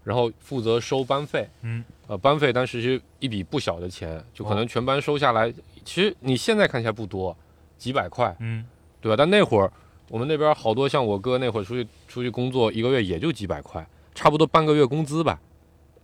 [0.03, 5.51] 然后负责收班费，嗯，呃，班费当时是一笔不小的钱，就可能全班收下来，
[5.83, 7.35] 其实你现在看起来不多，
[7.77, 8.65] 几百块，嗯
[9.01, 9.15] 对吧？
[9.17, 9.71] 但那会儿
[10.09, 15.39] 我们那边好多像我哥那会儿出去出去工作，一个月也就几百块，差不多半个月工资吧，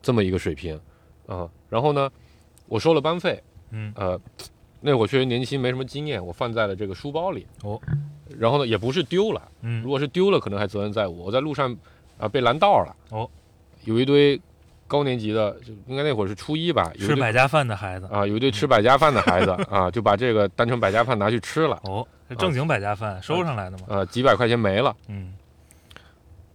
[0.02, 0.80] 这么一个水平，
[1.28, 2.12] 啊、然后呢，
[2.68, 4.20] 我收了班费，嗯呃，
[4.80, 7.46] 那会儿确实年轻，没什么经验，我放在了这个书包里。
[7.64, 7.80] 哦，
[8.40, 11.26] 然后呢，也不是丢了，嗯如果是丢了，可能还责任在我。
[11.26, 11.76] 我在路上
[12.18, 12.96] 啊、被拦道了。
[13.10, 13.30] 哦，
[13.86, 14.40] 有一堆
[14.92, 24.94] 高年级的，就应该那会儿是初一吧，吃百家饭的孩子，啊，有一对吃百家饭的孩子 啊，就把这个当成百家饭拿去吃了，哦，这正经百家饭收上来的吗，呃，几百块钱没了。
[25.08, 25.34] 嗯。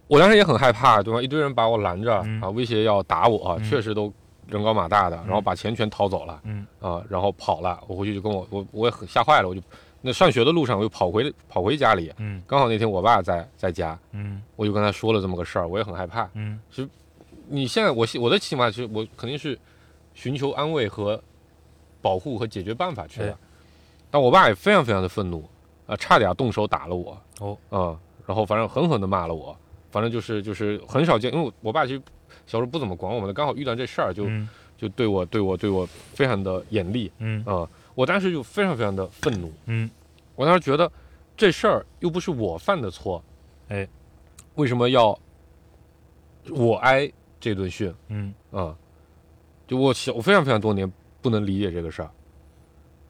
[0.07, 1.19] 我当时也很害怕，对吧？
[1.19, 2.39] 一堆人把我拦着嗯。
[2.39, 3.63] 啊，威胁要打我，嗯。
[3.63, 4.13] 确实都
[4.47, 6.65] 人高马大的，然后把钱全掏走了嗯。
[6.79, 7.79] 啊，然后跑了。
[7.87, 9.59] 我回去就跟我我我也很吓坏了，我就
[9.99, 12.41] 那上学的路上我就跑回跑回家里，嗯。
[12.47, 14.41] 刚好那天我爸在在家，嗯。
[14.55, 16.29] 我就跟他说了这么个事儿，我也很害怕。
[16.35, 16.59] 嗯
[17.49, 19.57] 你现在我我的起码是我肯定是
[20.13, 21.21] 寻求安慰和
[22.01, 23.37] 保护和解决办法去的哎，
[24.11, 25.47] 但我爸也非常非常的愤怒
[25.85, 27.17] 啊、差点动手打了我。
[27.39, 27.57] 哦。
[27.69, 29.57] 啊、然后反正狠狠的骂了我，
[29.89, 32.01] 反正就是就是很少见，因为我我爸其实
[32.45, 34.47] 小时候不怎么管我们的，刚好遇到这事儿就、嗯。
[34.77, 35.83] 就对我对我对我
[36.13, 37.11] 非常的严厉。
[37.17, 37.43] 嗯。
[37.45, 39.89] 啊、我当时就非常非常的愤怒，嗯。
[40.35, 40.91] 我当时觉得
[41.35, 43.23] 这事儿又不是我犯的错，
[43.69, 43.87] 哎，
[44.53, 45.17] 为什么要
[46.51, 48.75] 我挨这顿训嗯啊、
[49.67, 52.09] 就我小我非常非常多年不能理解这个事儿，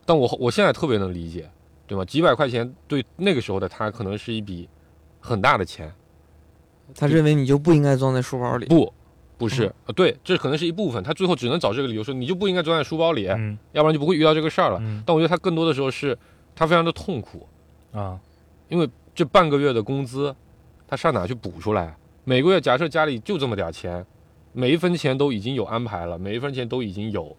[0.04, 1.50] 但我我现在特别能理解，
[1.86, 2.04] 对吗？
[2.04, 4.68] 几百块钱对那个时候的他可能是一笔
[5.20, 5.92] 很大的钱，
[6.94, 8.66] 他认为你就不应该装在书包里。
[8.66, 8.92] 不，
[9.36, 14.78] 不是，啊对，这可能是一部分，他最后只能找这个理由说你就不应该装在书包里，嗯要不然就不会遇到这个事儿了。
[14.80, 16.18] 嗯但我觉得他更多的时候是
[16.54, 17.46] 他非常的痛苦，
[17.92, 18.18] 啊
[18.68, 20.34] 因为这半个月的工资，
[20.86, 21.96] 他上哪去补出来？
[22.24, 24.04] 每个月假设家里就这么点儿钱，
[24.58, 27.36] 每一分钱都已经有安排了，每一分钱都已经有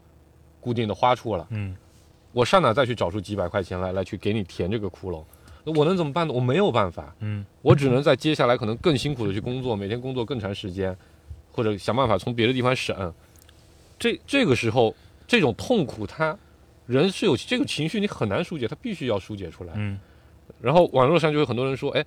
[0.61, 1.75] 固定的花处了，嗯
[2.31, 5.21] 我上哪再去找出几百块钱来来去给你填这个窟窿？
[5.65, 6.33] 那我能怎么办呢？
[6.33, 10.95] 我没有办法，嗯我只能在接下来可能更辛苦的去工作，每天工作更长时间，
[11.51, 13.13] 或者想办法从别的地方省。
[13.99, 14.95] 这这个时候，
[15.27, 16.37] 这种痛苦它，
[16.85, 19.73] 人是有这个情绪，你很难疏解，他必须要疏解出来。
[19.75, 19.99] 嗯
[20.61, 22.05] 然后网络上就有很多人说，哎，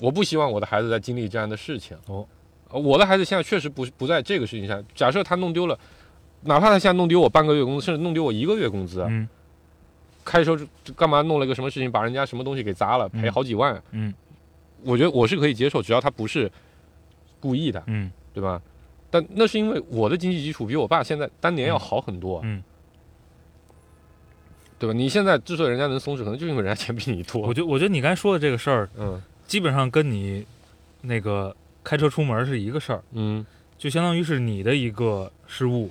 [0.00, 1.94] 我不希望我的孩子在经历这样的事情。
[2.06, 2.26] 哦呃，
[2.70, 4.82] 我的孩子现在确实不是不在这个事情上。
[4.94, 5.78] 假设他弄丢了，
[6.42, 9.28] 哪怕他现在弄丢我半个月工资，甚至弄丢我一个月工资，嗯
[10.24, 10.58] 开车
[10.96, 14.12] 干嘛弄了个什么事情，把人家什么东西给砸了，赔嗯好几万，嗯
[14.82, 16.50] 我觉得我是可以接受，只要他不是
[17.38, 18.60] 故意的，嗯对吧？
[19.08, 22.60] 但那是因为我的经济基础比我爸现在当年要好很多，嗯，
[24.80, 24.92] 对吧？
[24.92, 27.54] 你现在之所以人家能松弛，可能就是因为人家钱比你多我。
[27.54, 30.44] 觉我觉得你刚才说的这个事儿，嗯基本上跟你
[31.02, 31.54] 那个
[31.86, 33.46] 开车出门是一个事儿，嗯，
[33.78, 35.88] 就相当于是你的一个失误，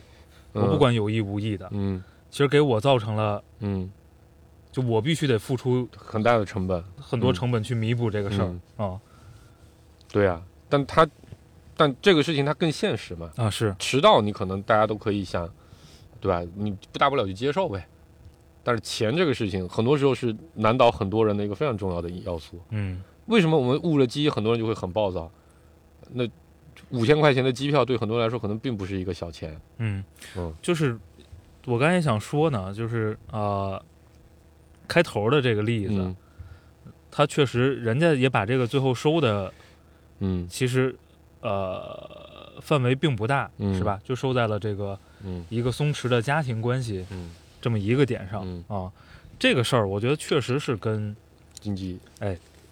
[0.51, 3.89] 我不嗯管有意无意的，嗯其实给我造成了，嗯，
[4.73, 6.83] 就我必须得付出很大的成本。
[6.99, 8.99] 很多嗯成本去弥补这个事儿嗯啊
[10.11, 11.07] 对啊，但他，
[11.77, 13.31] 但这个事情它更现实嘛。
[13.37, 15.49] 啊是，迟到你可能大家都可以想，
[16.19, 16.43] 对吧？
[16.55, 17.87] 你不大不了就接受呗。
[18.63, 22.59] 但是钱这个事情，很多时候是难倒很多人的一个非常重要的要素。
[22.71, 25.31] 嗯为什么我们误了机，很多人就会很暴躁？
[26.13, 26.27] 那
[26.89, 29.59] 五千块钱的机票对很多人来说可能并不是一个小钱。
[29.77, 30.03] 嗯。
[30.35, 30.53] 嗯。
[30.61, 30.97] 就是
[31.65, 33.81] 我刚才想说呢，就是呃，
[34.87, 36.15] 开头的这个例子，嗯。
[37.09, 39.51] 他确实人家也把这个最后收的
[40.19, 40.47] 嗯。
[40.49, 40.95] 其实
[41.41, 43.73] 呃范围并不大，嗯。
[43.75, 43.99] 是吧？
[44.03, 45.45] 就收在了这个嗯。
[45.49, 47.31] 一个松弛的家庭关系嗯，
[47.61, 48.63] 这么一个点上、嗯。
[48.67, 48.91] 啊。
[49.37, 51.15] 这个事儿，我觉得确实是跟
[51.59, 51.99] 经济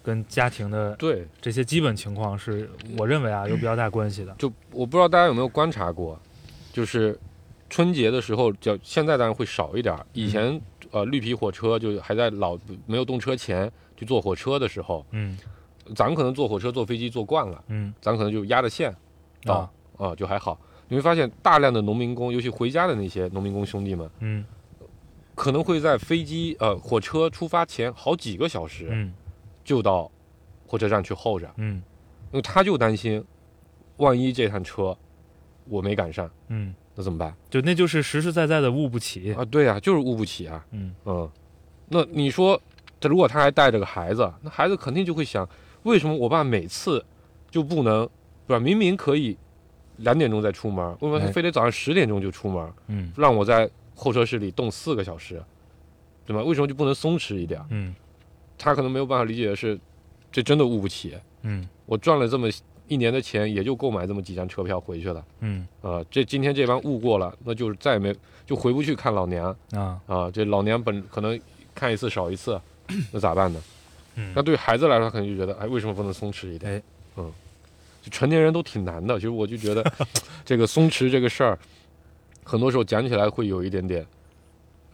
[0.04, 4.34] 跟家庭的对，这些基本情况是我认为啊有比较大关系的。
[4.38, 6.20] 就我不知道大家有没有观察过，
[6.70, 7.18] 就是
[7.70, 10.04] 春节的时候，叫现在当然会少一点儿。
[10.12, 15.36] 以前、呃绿皮火车就还在老没有动车前去坐火车的时候，嗯。
[15.94, 17.92] 咱们可能坐火车、坐飞机坐惯了，嗯。
[18.00, 18.94] 咱可能就压着线
[19.44, 19.54] 到
[19.98, 20.08] 啊。
[20.08, 20.58] 啊、就还好。
[20.88, 24.44] 你会发现大量的农民工，尤其回家的那些农民工兄弟们，嗯。
[25.34, 29.12] 可能会在飞机呃火车出发前好几个小时嗯
[29.64, 30.10] 就到
[30.66, 31.82] 火车站去候着，嗯
[32.32, 33.24] 因为他就担心，
[33.96, 34.96] 万一这趟车
[35.68, 37.34] 我没赶上，嗯，那怎么办？
[37.48, 39.32] 就那就是实实在在的误不起。
[39.34, 41.30] 啊，对啊，就是误不起啊，嗯嗯，
[41.88, 42.60] 那你说，
[42.98, 45.48] 这如果他还带着个孩子，那孩子肯定就会想，
[45.84, 47.04] 为什么我爸每次
[47.50, 48.08] 就不能，
[48.46, 48.58] 对吧？
[48.58, 49.36] 明明可以
[49.98, 55.40] 两点钟再出门，为什么他哎非得早上十点钟就出门，嗯让我在候车室里冻四个小时，
[56.26, 56.42] 对吧？
[56.42, 57.64] 为什么就不能松弛一点？
[57.70, 57.94] 嗯
[58.58, 59.78] 他可能没有办法理解的是，
[60.32, 62.48] 这真的误不起，嗯我赚了这么
[62.88, 65.24] 一年的钱，也就购买这么几张车票回去了。
[65.40, 68.14] 嗯啊、这今天这帮误过了，那就是再也没
[68.46, 70.30] 就回不去看老娘啊啊。
[70.30, 71.38] 这老娘本可能
[71.74, 72.60] 看一次少一次，
[73.12, 73.62] 那咋办呢？
[74.16, 76.72] 嗯那对孩子来说，他可能就觉得，哎，为什么不能松弛一点？
[76.74, 76.82] 哎，
[77.16, 77.32] 嗯，
[78.00, 79.14] 就成年人都挺难的。
[79.16, 79.92] 其实我就觉得，
[80.44, 81.58] 这个松弛这个事儿，
[82.44, 84.06] 很多时候讲起来会有一点点，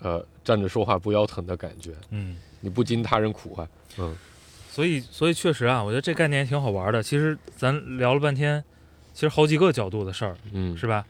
[0.01, 1.93] 呃，站着说话不腰疼的感觉。
[2.11, 4.17] 嗯，你不经他人苦啊，嗯
[4.69, 7.03] 所以所以确实啊，我觉得这概念也挺好玩的。
[7.03, 8.63] 其实咱聊了半天，
[9.13, 11.05] 其实好几个角度的事儿，嗯，是吧？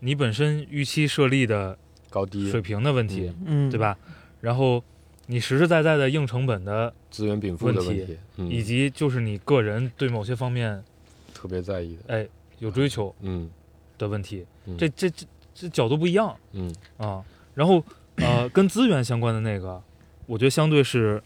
[0.00, 1.78] 你本身预期设立的
[2.10, 3.78] 高低水平的问题，嗯，对？
[3.78, 3.96] 吧？
[4.40, 4.82] 然后
[5.26, 10.82] 你实实在在的硬成本的，资源禀赋的问问题，嗯，以及就是你个人对某些方面
[11.32, 12.28] 特别在意的，哎
[12.58, 13.48] 有追求嗯
[13.96, 15.24] 的问题，嗯这这这
[15.54, 17.24] 这角度不一样嗯啊。
[17.54, 17.82] 然后
[18.16, 19.80] 呃，跟资源相关的那个，
[20.26, 21.22] 我觉得相对是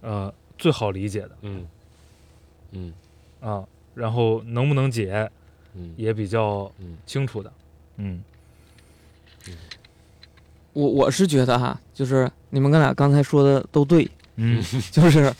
[0.00, 1.30] 呃最好理解的。
[1.42, 1.66] 嗯。
[2.72, 2.92] 嗯。
[3.40, 3.64] 啊。
[3.94, 5.30] 然后能不能解
[5.74, 5.94] 嗯。
[5.96, 7.52] 也比较嗯清楚的，
[7.96, 8.22] 嗯。
[10.72, 14.62] 我我是觉得哈，就是你们哥俩刚才说的都对，嗯。
[14.92, 15.32] 就是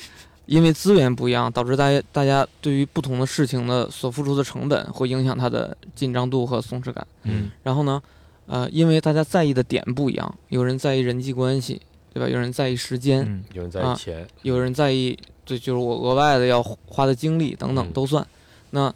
[0.47, 7.07] 因为资源不一样，导致大家大家对于不同的事情的所付出的成本会影响它的紧张度和松弛感。
[7.25, 7.51] 嗯。
[7.63, 8.03] 然后呢，
[8.47, 11.83] 呃，因为大家在意的点不一样，有人在意人际关系，
[12.17, 12.29] 对吧？
[12.31, 18.27] 有人在意时间，嗯有人在意啊钱，有人在意，对，就是我额外的要花的精力等等嗯都算。
[18.71, 18.91] 那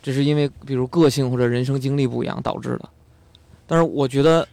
[0.00, 2.88] 这是因为比如个性或者人生经历不一样导致的。
[3.66, 4.46] 但是我觉得，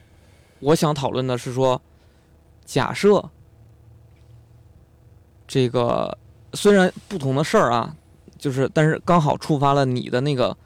[0.62, 1.80] 我想讨论的是说，
[2.66, 3.24] 假设
[5.48, 6.18] 这个
[6.54, 7.96] 虽然不同的事儿啊，
[8.40, 10.58] 就是但是刚好触发了你的那个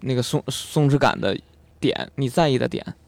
[0.00, 1.34] 那个松松弛感的
[1.80, 2.84] 点，你在意的点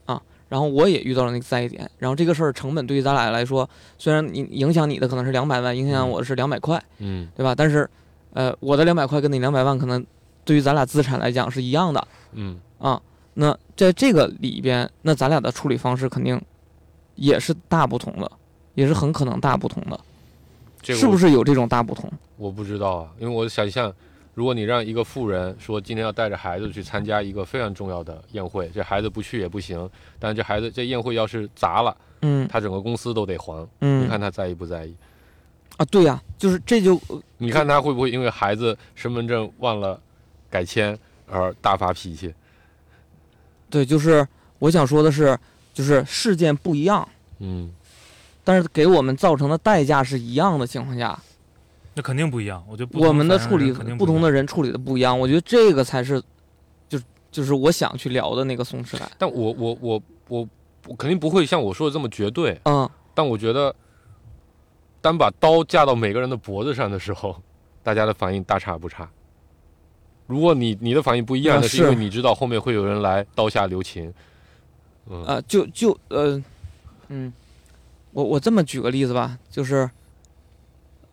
[0.51, 7.55] 然后我也遇到了那个在意点，然后这个事儿成本对于咱俩来说，虽然你影响你的可能是两百万，影响我的是两百块，嗯对吧？
[7.55, 7.89] 但是，
[8.33, 10.05] 呃，我的两百块跟你两百万可能
[10.43, 13.01] 对于咱俩资产来讲是一样的嗯啊。
[13.33, 16.41] 那在这个里边，那咱俩的处理方式肯定
[17.15, 18.29] 也是大不同的，
[18.75, 19.97] 也是很可能大不同的，
[20.81, 22.11] 这个是不是有这种大不同？
[22.35, 23.93] 我不知道啊，因为我想象，
[24.41, 29.87] 如果你让一个富人说今天要带着孩子去参加一个非常重要的宴会，这孩子不去也不行，
[30.17, 34.95] 但这孩子这宴会要是砸了，嗯他整个公司都得还，嗯你看他在意不在意？
[35.77, 36.99] 啊，对呀、就是这就
[37.37, 40.01] 你看他会不会因为孩子身份证忘了
[40.49, 42.33] 改签而大发脾气？
[43.69, 44.27] 对，就是
[44.57, 45.37] 我想说的是，
[45.71, 47.71] 就是事件不一样，嗯
[48.43, 51.21] 但是给我们造成的代价是一样的情况下，
[51.93, 52.63] 那肯定不一样。
[52.67, 56.21] 我觉得不同我们的处理肯定不同的人处理的不一样，我觉得这个才是，
[56.87, 56.99] 就
[57.31, 59.11] 就是我想去聊的那个松弛感。
[59.17, 60.47] 但我我我我
[60.87, 63.75] 我肯定不会像我说的这么绝对，嗯，但我觉得，
[65.01, 67.41] 当把刀架到每个人的脖子上的时候，
[67.83, 69.09] 大家的反应大差不差。
[70.27, 74.13] 如果你你的反应不一样，啊那是因为你知道后面会有人来刀下留情。
[75.09, 76.41] 嗯呃，就就呃，
[77.09, 77.33] 嗯，
[78.11, 79.89] 我我这么举个例子吧，就是，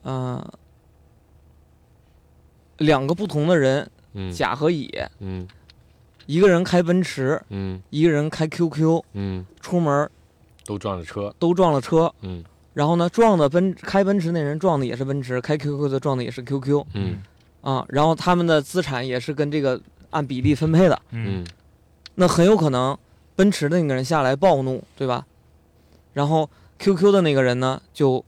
[0.03, 0.47] 呃，
[2.79, 4.33] 两个不同的人，嗯。
[4.33, 5.47] 甲和乙，嗯。
[6.27, 7.81] 一个人开奔驰，嗯。
[7.91, 10.11] 一个人开 QQ，嗯，出门
[10.65, 11.35] 都撞了车。
[11.39, 12.45] 都撞了车，嗯。
[12.75, 17.23] 然后呢，撞的奔开奔驰那人撞的也是奔驰，开 QQ 的撞的也是 QQ 嗯。
[17.61, 21.01] 啊，然后他们的资产也是跟这个按比例分配的，
[22.15, 22.97] 那很有可能
[23.35, 25.27] 奔驰的那个人下来暴怒，对吧？
[26.15, 26.49] 然后
[26.79, 28.25] QQ 的那个人呢，就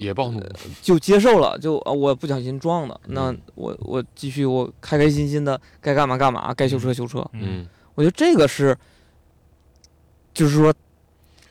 [0.00, 0.42] 也暴怒。
[0.82, 3.40] 就接受了，就啊我不小心撞的，那嗯。
[3.54, 7.18] 我我继续我开开心心的该干嘛干嘛，该修车修车。
[7.34, 7.60] 嗯。
[7.60, 7.66] 嗯。
[7.94, 8.76] 我觉得这个是，
[10.32, 10.72] 就是说，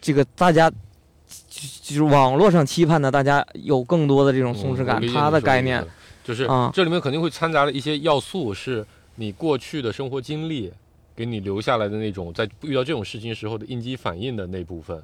[0.02, 5.88] 这个大家就就是网络上期盼的，大家有更多的这种松弛感，它嗯我理解你的概念
[6.24, 8.86] 就是啊这里面肯定会掺杂了一些要素，是
[9.16, 10.72] 你过去的生活经历
[11.16, 15.04] 给你留下来的那种，在遇到这种事情时候的应激反应的那部分，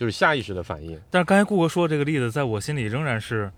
[0.00, 0.98] 就是下意识的反应。
[1.10, 3.52] 但是刚才顾哥说这个例子，在我心里仍然是，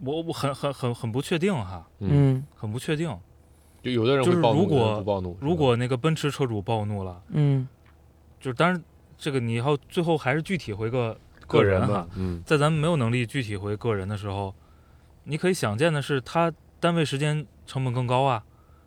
[0.00, 3.14] 我我很很很很不确定哈，嗯，嗯很不确定。
[3.82, 5.36] 就有的人就是会暴怒，如果。
[5.42, 7.68] 如果那个奔驰车主暴怒了，嗯
[8.40, 8.82] 就是当然
[9.18, 11.14] 这个你要最后还是具体回个
[11.46, 14.54] 个人哈，，嗯在咱们没有能力具体回个人的时候，
[15.24, 16.50] 你可以想见的是，他
[16.80, 18.42] 单位时间成本更高啊，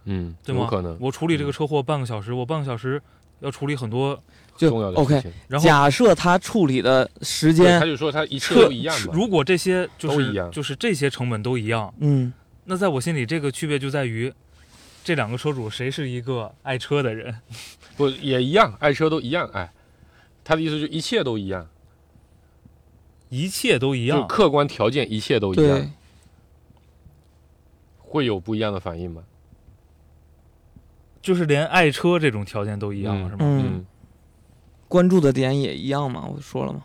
[0.05, 0.65] 嗯，对吗？
[0.67, 2.99] 可能我处理这个车祸半个小时，我半个小时
[3.41, 4.19] 要处理很多，
[4.57, 5.33] 就重要的事 OK。
[5.47, 9.13] 然后假设他处理的时间他，就说他一切车都一样嘛。
[9.13, 12.33] 如果这些就是都一样就是这些成本都一样，嗯
[12.65, 14.33] 那在我心里这个区别就在于，
[15.03, 17.33] 这两个车主谁是一个爱车的人？
[17.95, 19.71] 不也一样，爱车都一样哎。
[20.43, 21.67] 他的意思就是一切都一样，
[23.29, 25.91] 一切都一就样，客观条件一切都一样，，
[27.99, 29.23] 会有不一样的反应吗？
[31.21, 33.37] 就是连爱车这种条件都一样，嗯是吗？
[33.41, 33.85] 嗯，
[34.87, 36.83] 关注的点也一样嘛，我说了嘛。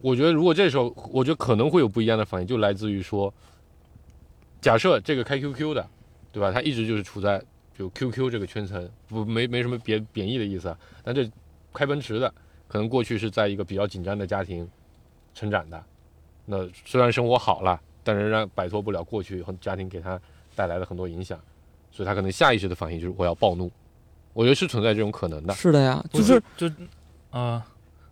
[0.00, 3.32] 我觉得如果这时候，我觉得可能会有不一样的反应，就来自于说，
[4.60, 5.88] 假设这个开 QQ 的，
[6.32, 6.50] 对吧？
[6.50, 7.42] 他一直就是处在
[7.76, 10.76] 就 QQ 这个圈层，不没没什么贬贬义的意思。
[11.04, 11.30] 但这
[11.72, 12.32] 开奔驰的，
[12.66, 14.68] 可能过去是在一个比较紧张的家庭
[15.34, 15.84] 成长的，
[16.46, 20.20] 那虽然生活好了，但仍然摆脱不了过去和家庭给他
[20.56, 21.40] 带来的很多影响，
[21.92, 23.70] 所以他可能下意识的反应就是我要暴怒。
[24.32, 26.70] 我觉得是存在这种可能的，是的呀，就是就
[27.30, 27.62] 呃，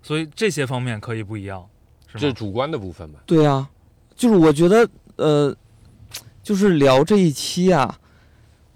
[0.02, 1.66] 所以这些方面可以不一样，
[2.06, 2.18] 是？
[2.18, 3.20] 这是主观的部分吧。
[3.26, 3.68] 对呀，
[4.14, 5.54] 就是我觉得呃，
[6.42, 7.98] 就是聊这一期啊，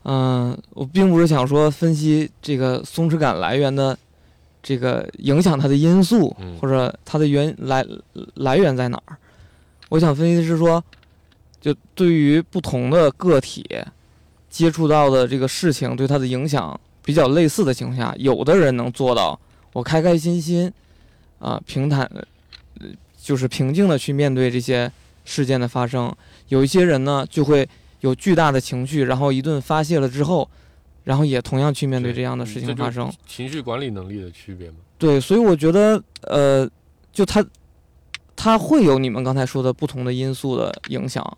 [0.04, 3.98] 嗯、我并不是想说分析这个松弛感来源的
[4.62, 7.84] 这个影响它的因素，嗯或者它的原来
[8.34, 9.16] 来源在哪儿。
[9.90, 10.82] 我想分析的是说，
[11.60, 13.64] 就对于不同的个体
[14.48, 19.38] 接触到的这个事情对它的影响比较类似的情况下，有的人能做到
[19.72, 20.72] 我开开心心
[21.38, 22.10] 啊、平坦，
[22.80, 22.86] 呃，
[23.20, 24.90] 就是平静的去面对这些
[25.24, 26.10] 事件的发生。
[26.48, 27.68] 有一些人呢，就会
[28.00, 30.48] 有巨大的情绪，然后一顿发泄了之后，
[31.04, 33.12] 然后也同样去面对对这样的事情发生。
[33.26, 34.76] 情绪管理能力的区别吗。
[34.96, 36.68] 对，所以我觉得，呃，
[37.12, 37.44] 就他，
[38.34, 41.36] 他会有你们刚才说的不同的因素的影响，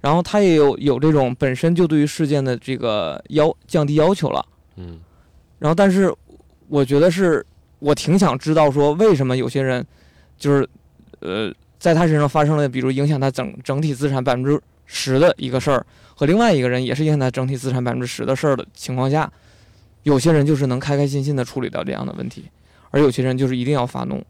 [0.00, 4.46] 然后他也有有这种本身就对于事件的这个要降低要求了，
[4.76, 5.00] 嗯
[5.58, 6.12] 然后但是
[6.68, 7.44] 我觉得是
[7.78, 9.84] 我挺想知道说为什么有些人
[10.36, 10.68] 就是
[11.20, 19.32] 呃在他身上发生了比如影响他整整体资产百分之十的一个事儿，和另外一个人也是影响他整体资产百分之十的事儿的情况下，
[20.02, 22.50] 有些人就是能开开心心的处理掉这样的问题，
[22.90, 24.22] 而有些人就是一定要发怒。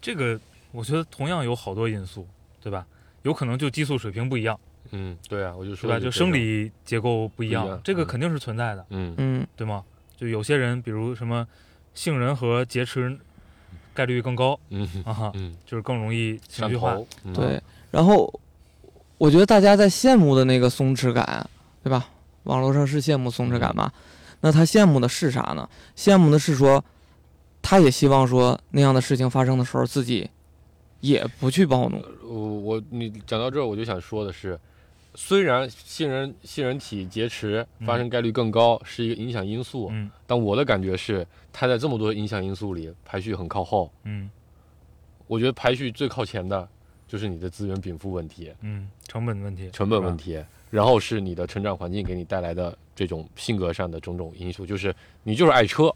[0.00, 0.40] 这个
[0.72, 2.26] 我觉得同样有好多因素，
[2.62, 2.86] 对吧？
[3.22, 4.58] 有可能就激素水平不一样，
[4.92, 5.98] 嗯，对啊，我就对吧？
[6.00, 9.84] 就生理结构不一样，不一样嗯这个肯定是存在的，嗯嗯对吗？
[10.16, 11.46] 就有些人，比如什么
[11.94, 13.16] 杏仁和劫持
[13.94, 16.96] 概率更高嗯啊哈，嗯，就是更容易情上绪化。
[17.34, 17.60] 对，
[17.90, 18.32] 然后
[19.16, 21.48] 我觉得大家在羡慕的那个松弛感，
[21.82, 22.08] 对吧？
[22.44, 23.92] 网络上是羡慕松弛感嘛？
[24.40, 25.68] 那他羡慕的是啥呢？
[25.96, 26.84] 羡慕的是说，
[27.60, 30.30] 他也希望说那样的事情发生的时候，自己
[31.00, 32.00] 也不去暴怒。
[32.22, 34.58] 我我你讲到这儿，我就想说的是，
[35.20, 40.08] 虽然杏仁杏仁体劫持发生概率更高，是一个影响因素，嗯。
[40.28, 43.90] 但我的感觉是，它在这么多影响因素里，排序很靠后。
[44.04, 44.30] 嗯。
[45.26, 46.66] 我觉得排序最靠前的
[47.08, 54.94] 就是你的资源禀赋问题、嗯，成本问题，成本问题，题，然后是你的成长环境给你带来的这种性格上的种种因素，就是
[55.24, 55.92] 你就是爱车，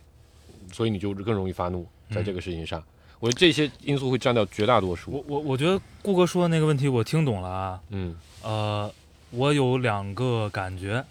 [0.72, 2.82] 所以你就更容易发怒，在这个事情上。
[3.20, 5.12] 我觉得这些因素会占掉绝大多数。
[5.12, 8.16] 我我我觉得顾哥说的那个问题我听懂了啊，嗯。
[8.42, 8.92] 呃，
[9.32, 11.04] 我有两个感觉，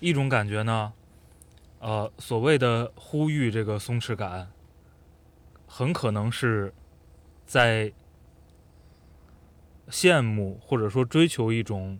[0.00, 0.92] 一种感觉呢，
[1.78, 4.48] 呃，所谓的呼吁这个松弛感，
[5.68, 6.74] 很可能是
[7.46, 7.92] 在
[9.88, 11.96] 羡慕或者说追求一种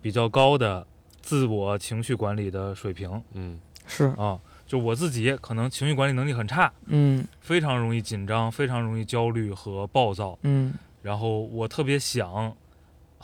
[0.00, 0.86] 比较高的
[1.20, 3.22] 自我情绪管理的水平。
[3.32, 3.60] 嗯。
[3.86, 4.40] 是，啊。
[4.66, 7.24] 就我自己可能情绪管理能力很差，嗯。
[7.40, 10.72] 非常容易紧张，非常容易焦虑和暴躁，嗯。
[11.02, 12.56] 然后我特别想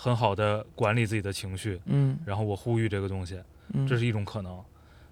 [0.02, 2.18] 很好的管理自己的情绪，嗯。
[2.26, 3.40] 然后我呼吁这个东西，
[3.72, 4.60] 嗯，这是一种可能，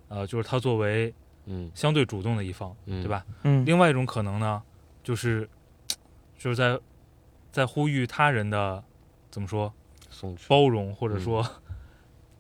[0.09, 1.15] 呃，就是他作为
[1.47, 1.71] 嗯。
[1.77, 3.09] 相对主动的一方，嗯，对？
[3.09, 3.25] 吧？
[3.45, 3.65] 嗯。
[3.65, 4.61] 另外一种可能呢，
[5.05, 5.49] 就是
[6.37, 6.77] 就是在
[7.53, 8.83] 在呼吁他人的
[9.31, 9.73] 怎么说。
[10.49, 11.47] 包容或者说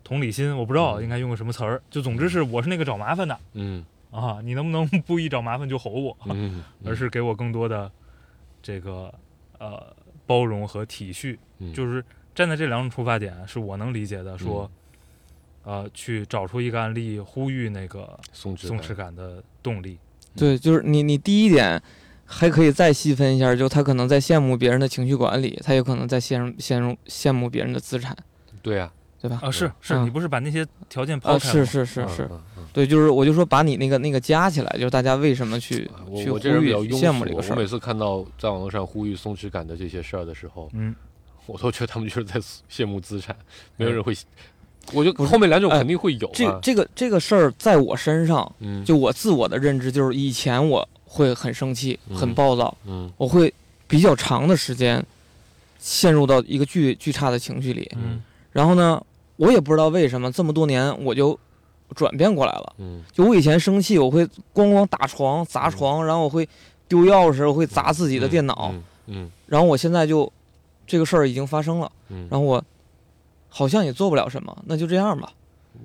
[0.02, 1.05] 同理心，我不知道嗯。
[1.05, 3.85] 应该用个什么词儿，就总之是我是那个找麻烦的嗯。
[4.10, 7.90] 啊，你能不能不一找麻烦就吼我，嗯，而是给我更多的
[8.60, 9.14] 这个
[9.59, 9.94] 呃
[10.27, 11.72] 包容和体恤，嗯。
[11.72, 12.05] 就是
[12.35, 14.70] 站在这两种出发点，是我能理解的，说，
[15.65, 19.98] 呃，去找出一个案例，呼吁那个松弛松弛感的动力。
[20.36, 21.82] 对，就是你你第一点
[22.24, 28.16] 还可以再细分一下，就他可能在羡慕别人的情绪管理，他有可能在羡慕羡慕羡慕别人的资产，
[28.62, 28.90] 对呀，
[29.20, 29.40] 对吧？
[29.43, 31.51] 啊，是是，嗯你不是把那些条件啊，抛开？
[31.51, 32.31] 是是是嗯是，
[32.73, 37.57] 对，就是我就说把你那个那个加起来，就是大家为什么去去呼我我这人比吁、羡慕这个事儿。
[37.57, 40.94] 我每次看到在网络上呼吁松弛感的这些事儿的时候，嗯，
[41.52, 42.40] 我都觉得他们就是在
[42.70, 43.35] 羡慕资产，
[43.77, 44.16] 没有哎人会。
[44.93, 46.32] 我觉不是得后面两种哎肯定会有啊。
[46.35, 53.52] 这这个这个事儿在我身上，嗯，就我自我的认知就是以前我会很生气、很嗯暴躁，嗯我会
[53.86, 55.05] 比较长的时间
[55.78, 57.90] 陷入到一个巨巨差的情绪里。
[57.97, 58.22] 嗯
[58.52, 59.01] 然后呢，
[59.36, 61.39] 我也不知道为什么这么多年我就
[61.94, 62.72] 转变过来了。
[62.78, 64.24] 嗯就我以前生气，我会
[64.55, 66.48] 咣咣打床、砸床，然后我会
[66.89, 68.72] 丢钥匙，我会砸自己的电脑。
[68.72, 68.82] 嗯
[69.12, 70.32] 嗯然后我现在就
[70.90, 72.60] 这个事儿已经发生了，嗯，然后我
[73.48, 75.32] 好像也做不了什么，那就这样吧。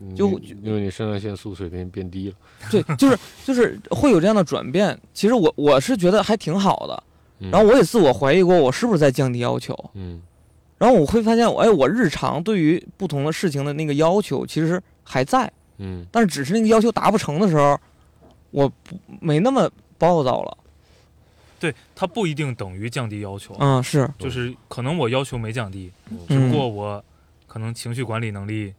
[0.01, 2.35] 嗯就因因为你肾上腺素水平变低了。
[2.71, 4.99] 对，就是 就是会有这样的转变。
[5.13, 7.03] 其实我我是觉得还挺好的。
[7.39, 9.77] 嗯然后我也自我怀疑过，我是不是在降低要求。
[9.93, 10.19] 嗯
[10.79, 17.79] 然后我会发现，哎，我日常对于不同的事情的那个要求其实还在，嗯但是只是那个要求达不成的时候，
[18.49, 19.69] 我不没那么
[19.99, 20.57] 暴躁了。
[21.59, 27.03] 对，它不一定等于降低要求，嗯，是，就是可能我要求没降低，嗯只不嗯过我
[27.47, 28.73] 可能情绪管理能力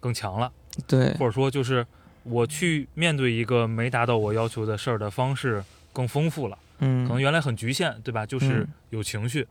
[0.00, 0.52] 更强了，
[0.86, 1.86] 对，或者说就是
[2.22, 5.62] 我去面对一个没达到我要求的事儿的方式
[5.92, 6.58] 更丰富了。
[6.78, 8.26] 嗯，可能原来很局限，对吧？
[8.26, 9.46] 就是嗯有情绪，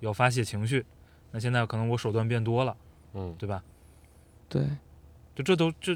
[0.00, 0.84] 要发泄情绪。
[1.30, 2.76] 那现在可能我手段变多了，
[3.14, 3.62] 嗯对吧？
[4.48, 4.62] 对，
[5.34, 5.94] 就这都这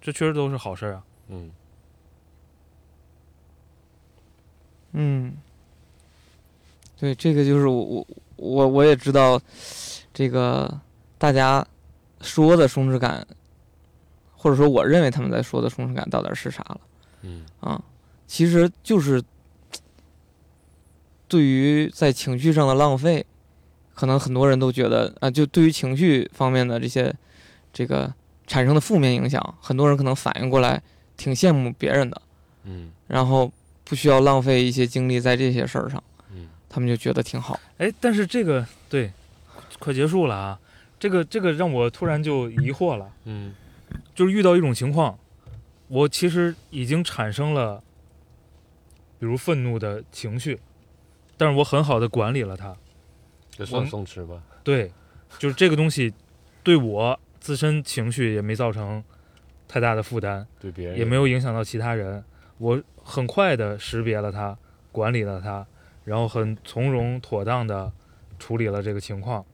[0.00, 1.02] 这确实都是好事儿啊。
[1.28, 1.50] 嗯
[4.98, 5.36] 嗯，
[6.98, 8.06] 对，这个就是我我
[8.36, 9.38] 我我也知道，
[10.14, 10.80] 这个
[11.18, 11.66] 大家
[12.22, 13.26] 说的松弛感，
[14.34, 16.80] 或者说我认为他们在说的松弛感到底是啥了。
[17.22, 17.44] 嗯。
[17.60, 17.82] 啊？
[18.26, 19.22] 其实就是
[21.28, 23.24] 对于在情绪上的浪费，
[23.94, 27.14] 可能很多人都觉得啊，就对于情绪方面的这些
[27.72, 28.12] 这个
[28.46, 30.82] 产生的负面影响，很多人可能反应过来
[31.18, 32.22] 挺羡慕别人的，
[32.64, 32.90] 嗯。
[33.06, 33.52] 然后
[33.86, 36.02] 不需要浪费一些精力在这些事儿上，
[36.34, 37.58] 嗯他们就觉得挺好。
[37.78, 39.10] 哎，但是这个对，
[39.78, 40.60] 快结束了啊。
[40.98, 43.54] 这个这个让我突然就疑惑了，嗯
[44.14, 45.18] 就是遇到一种情况，
[45.88, 47.82] 我其实已经产生了，
[49.18, 50.58] 比如愤怒的情绪，
[51.36, 52.74] 但是我很好的管理了它。
[53.50, 54.42] 这算松弛吧？
[54.64, 54.90] 对，
[55.38, 56.12] 就是这个东西
[56.62, 59.04] 对我自身情绪也没造成
[59.68, 60.46] 太大的负担。
[60.58, 62.24] 对别人也没有影响到其他人。
[62.58, 64.56] 我很快的识别了它，
[64.92, 65.66] 管理了它，
[66.04, 67.92] 然后很从容妥当的
[68.38, 69.44] 处理了这个情况。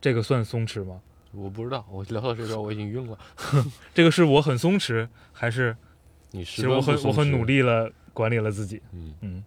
[0.00, 1.00] 这个算松弛吗？
[1.32, 3.18] 我不知道，我聊到这边我已经晕了。
[3.94, 5.76] 这个是我很松弛，还是
[6.32, 7.44] 你其实我很我很努。
[7.44, 8.80] 力了，管理了自己？
[8.92, 9.44] 嗯，嗯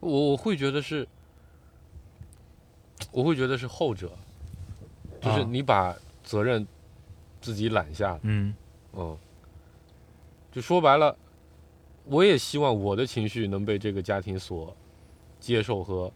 [0.00, 1.06] 我我会觉得是，
[3.10, 4.12] 我会觉得是后者，
[5.20, 6.66] 就是啊你把责任
[7.40, 8.20] 自己揽下了。
[8.22, 8.54] 嗯
[8.92, 9.16] 嗯，
[10.52, 11.16] 就说白了，
[12.06, 14.74] 我也希望我的情绪能被这个家庭所
[15.40, 16.10] 接受和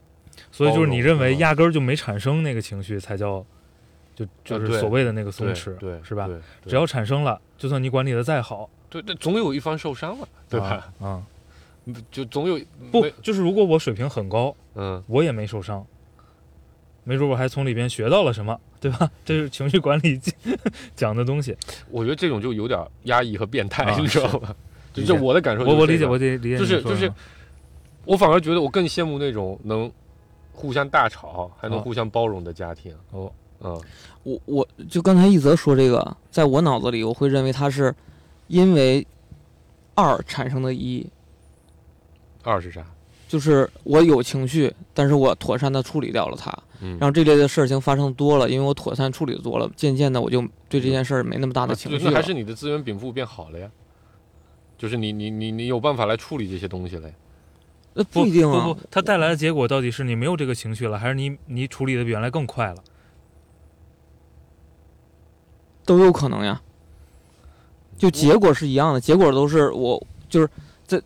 [0.50, 3.44] 所以就是你认为压根儿就没产生那个情绪，才叫
[4.14, 6.28] 就就是所谓的那个松弛，对，是吧？
[6.66, 10.92] 只要产生了，就算你管理的再好，对对，总有一方受伤了，对吧？
[11.00, 11.06] 啊？
[11.06, 11.22] 啊
[12.10, 12.60] 就总有
[12.92, 15.84] 不，就是如果我水平很高，嗯我也没受伤，
[17.02, 19.10] 没准我还从里边学到了什么，对吧？
[19.24, 20.20] 这是情绪管理
[20.94, 21.56] 讲的东西。
[21.90, 24.54] 我觉得这种就有点压抑和变态，啊你知道吧？
[24.92, 25.14] 就理解。
[25.14, 27.12] 这我的感受就是我我理解，我理理解就是就是
[28.04, 29.90] 我反而觉得我更羡慕那种能
[30.52, 31.82] 互相大吵还能哦。
[31.82, 32.94] 互相包容的家庭。
[33.12, 33.80] 哦，嗯。
[34.22, 37.94] 我我就刚才一泽说这个，在我脑子里，我会认为它是
[38.48, 39.06] 因为
[39.94, 41.08] 二产生的一，
[42.42, 42.84] 二是啥？
[43.26, 52.02] 就是我有情绪，但是我妥善的处理掉了它，嗯，让这类的事情发生多了，因为我妥善处理的多了，渐渐的我就对这件事儿没那么大的啊情绪了。
[52.02, 53.70] 对那还是你的资源禀赋变好了呀。
[54.80, 57.14] 就是你你你你有办法来处理这些东西了呀。
[57.92, 62.82] 那不一定啊，不不，它带来的结果到底是你没有这个情绪了，还是你你处理的比原来更快了？
[65.84, 66.62] 都有可能呀。
[67.98, 70.48] 就结果是一样的，结果都是我就是
[70.86, 71.02] 这，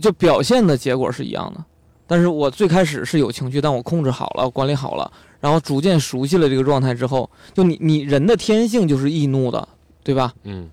[0.00, 1.62] 就表现的结果是一样的。
[2.06, 9.68] 但是我最开始是有情绪，但我控制好了，管理好了，然后逐渐熟悉了这个状态之后，就你你人的天性就是易怒的，
[10.02, 10.32] 对吧？
[10.44, 10.70] 嗯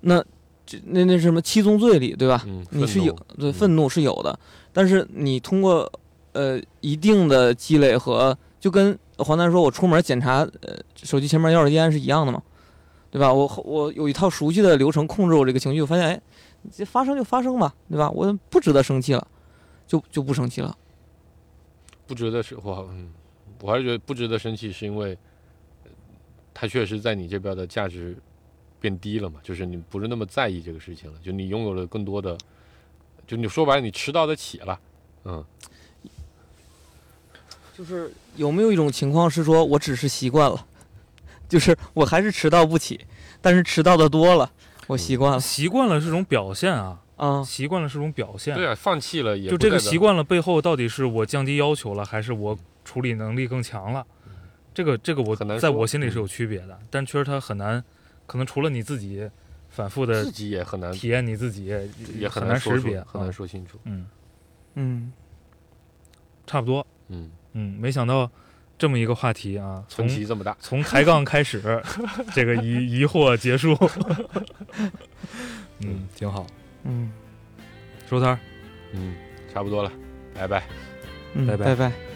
[0.00, 0.24] 那
[0.66, 2.42] 这那那什么七宗罪里，对吧？
[2.46, 4.38] 嗯，你是有对嗯愤怒是有的，
[4.72, 5.90] 但是你通过
[6.32, 12.42] 呃一定的积累和，就跟黄丹说，我出门检查呃手机前面钥匙烟是一样的嘛，
[13.10, 13.32] 对吧？
[13.32, 16.20] 我我有一套熟悉的流程控制我这个情绪，我发现哎，
[16.72, 18.10] 这发生就发生吧，对吧？
[18.10, 19.26] 我不值得生气了，
[19.86, 20.76] 就就不生气了。
[22.06, 23.10] 不值得是我嗯，
[23.62, 25.16] 我还是觉得不值得生气，是因为
[25.84, 25.90] 呃
[26.52, 28.16] 它确实在你这边的价值
[28.86, 32.38] 变低了嘛，就是你不是那么在意这个事情了，就你拥有了更多的，
[33.26, 34.78] 就你说白了，你迟到的起了，
[35.24, 35.44] 嗯，
[37.76, 40.64] 就是有没有一种情况是说我只是习惯了，
[41.48, 43.00] 就是我还是迟到不起，
[43.40, 44.48] 但是迟到的多了，
[44.86, 47.42] 我习惯了习惯了是种表现啊，啊。
[47.42, 48.54] 习惯了是种表现。
[48.54, 54.06] 对啊，放弃了也就这个习惯了背后到底是我降低要求了，还是我处理能力更强了？
[54.72, 57.82] 这个这个我很难在我心里是嗯有区别的，但确实它很难，
[58.26, 59.28] 可能除了你自己
[59.68, 61.66] 反复的自己也很难，体验你自己，
[62.18, 64.06] 也很难识别，很难啊说清楚，嗯，
[64.74, 65.12] 嗯，
[66.46, 68.30] 差不多，嗯，嗯，没想到
[68.78, 71.82] 这么一个话题啊，从这么大，从抬杠开始，
[72.34, 73.76] 这个疑疑惑结束，
[75.80, 76.46] 嗯，挺好，
[76.84, 77.12] 嗯。
[78.08, 78.38] 收摊儿。
[78.92, 79.16] 嗯，
[79.52, 79.90] 差不多了，
[80.32, 80.62] 拜拜。
[81.34, 82.15] 嗯，拜拜拜拜。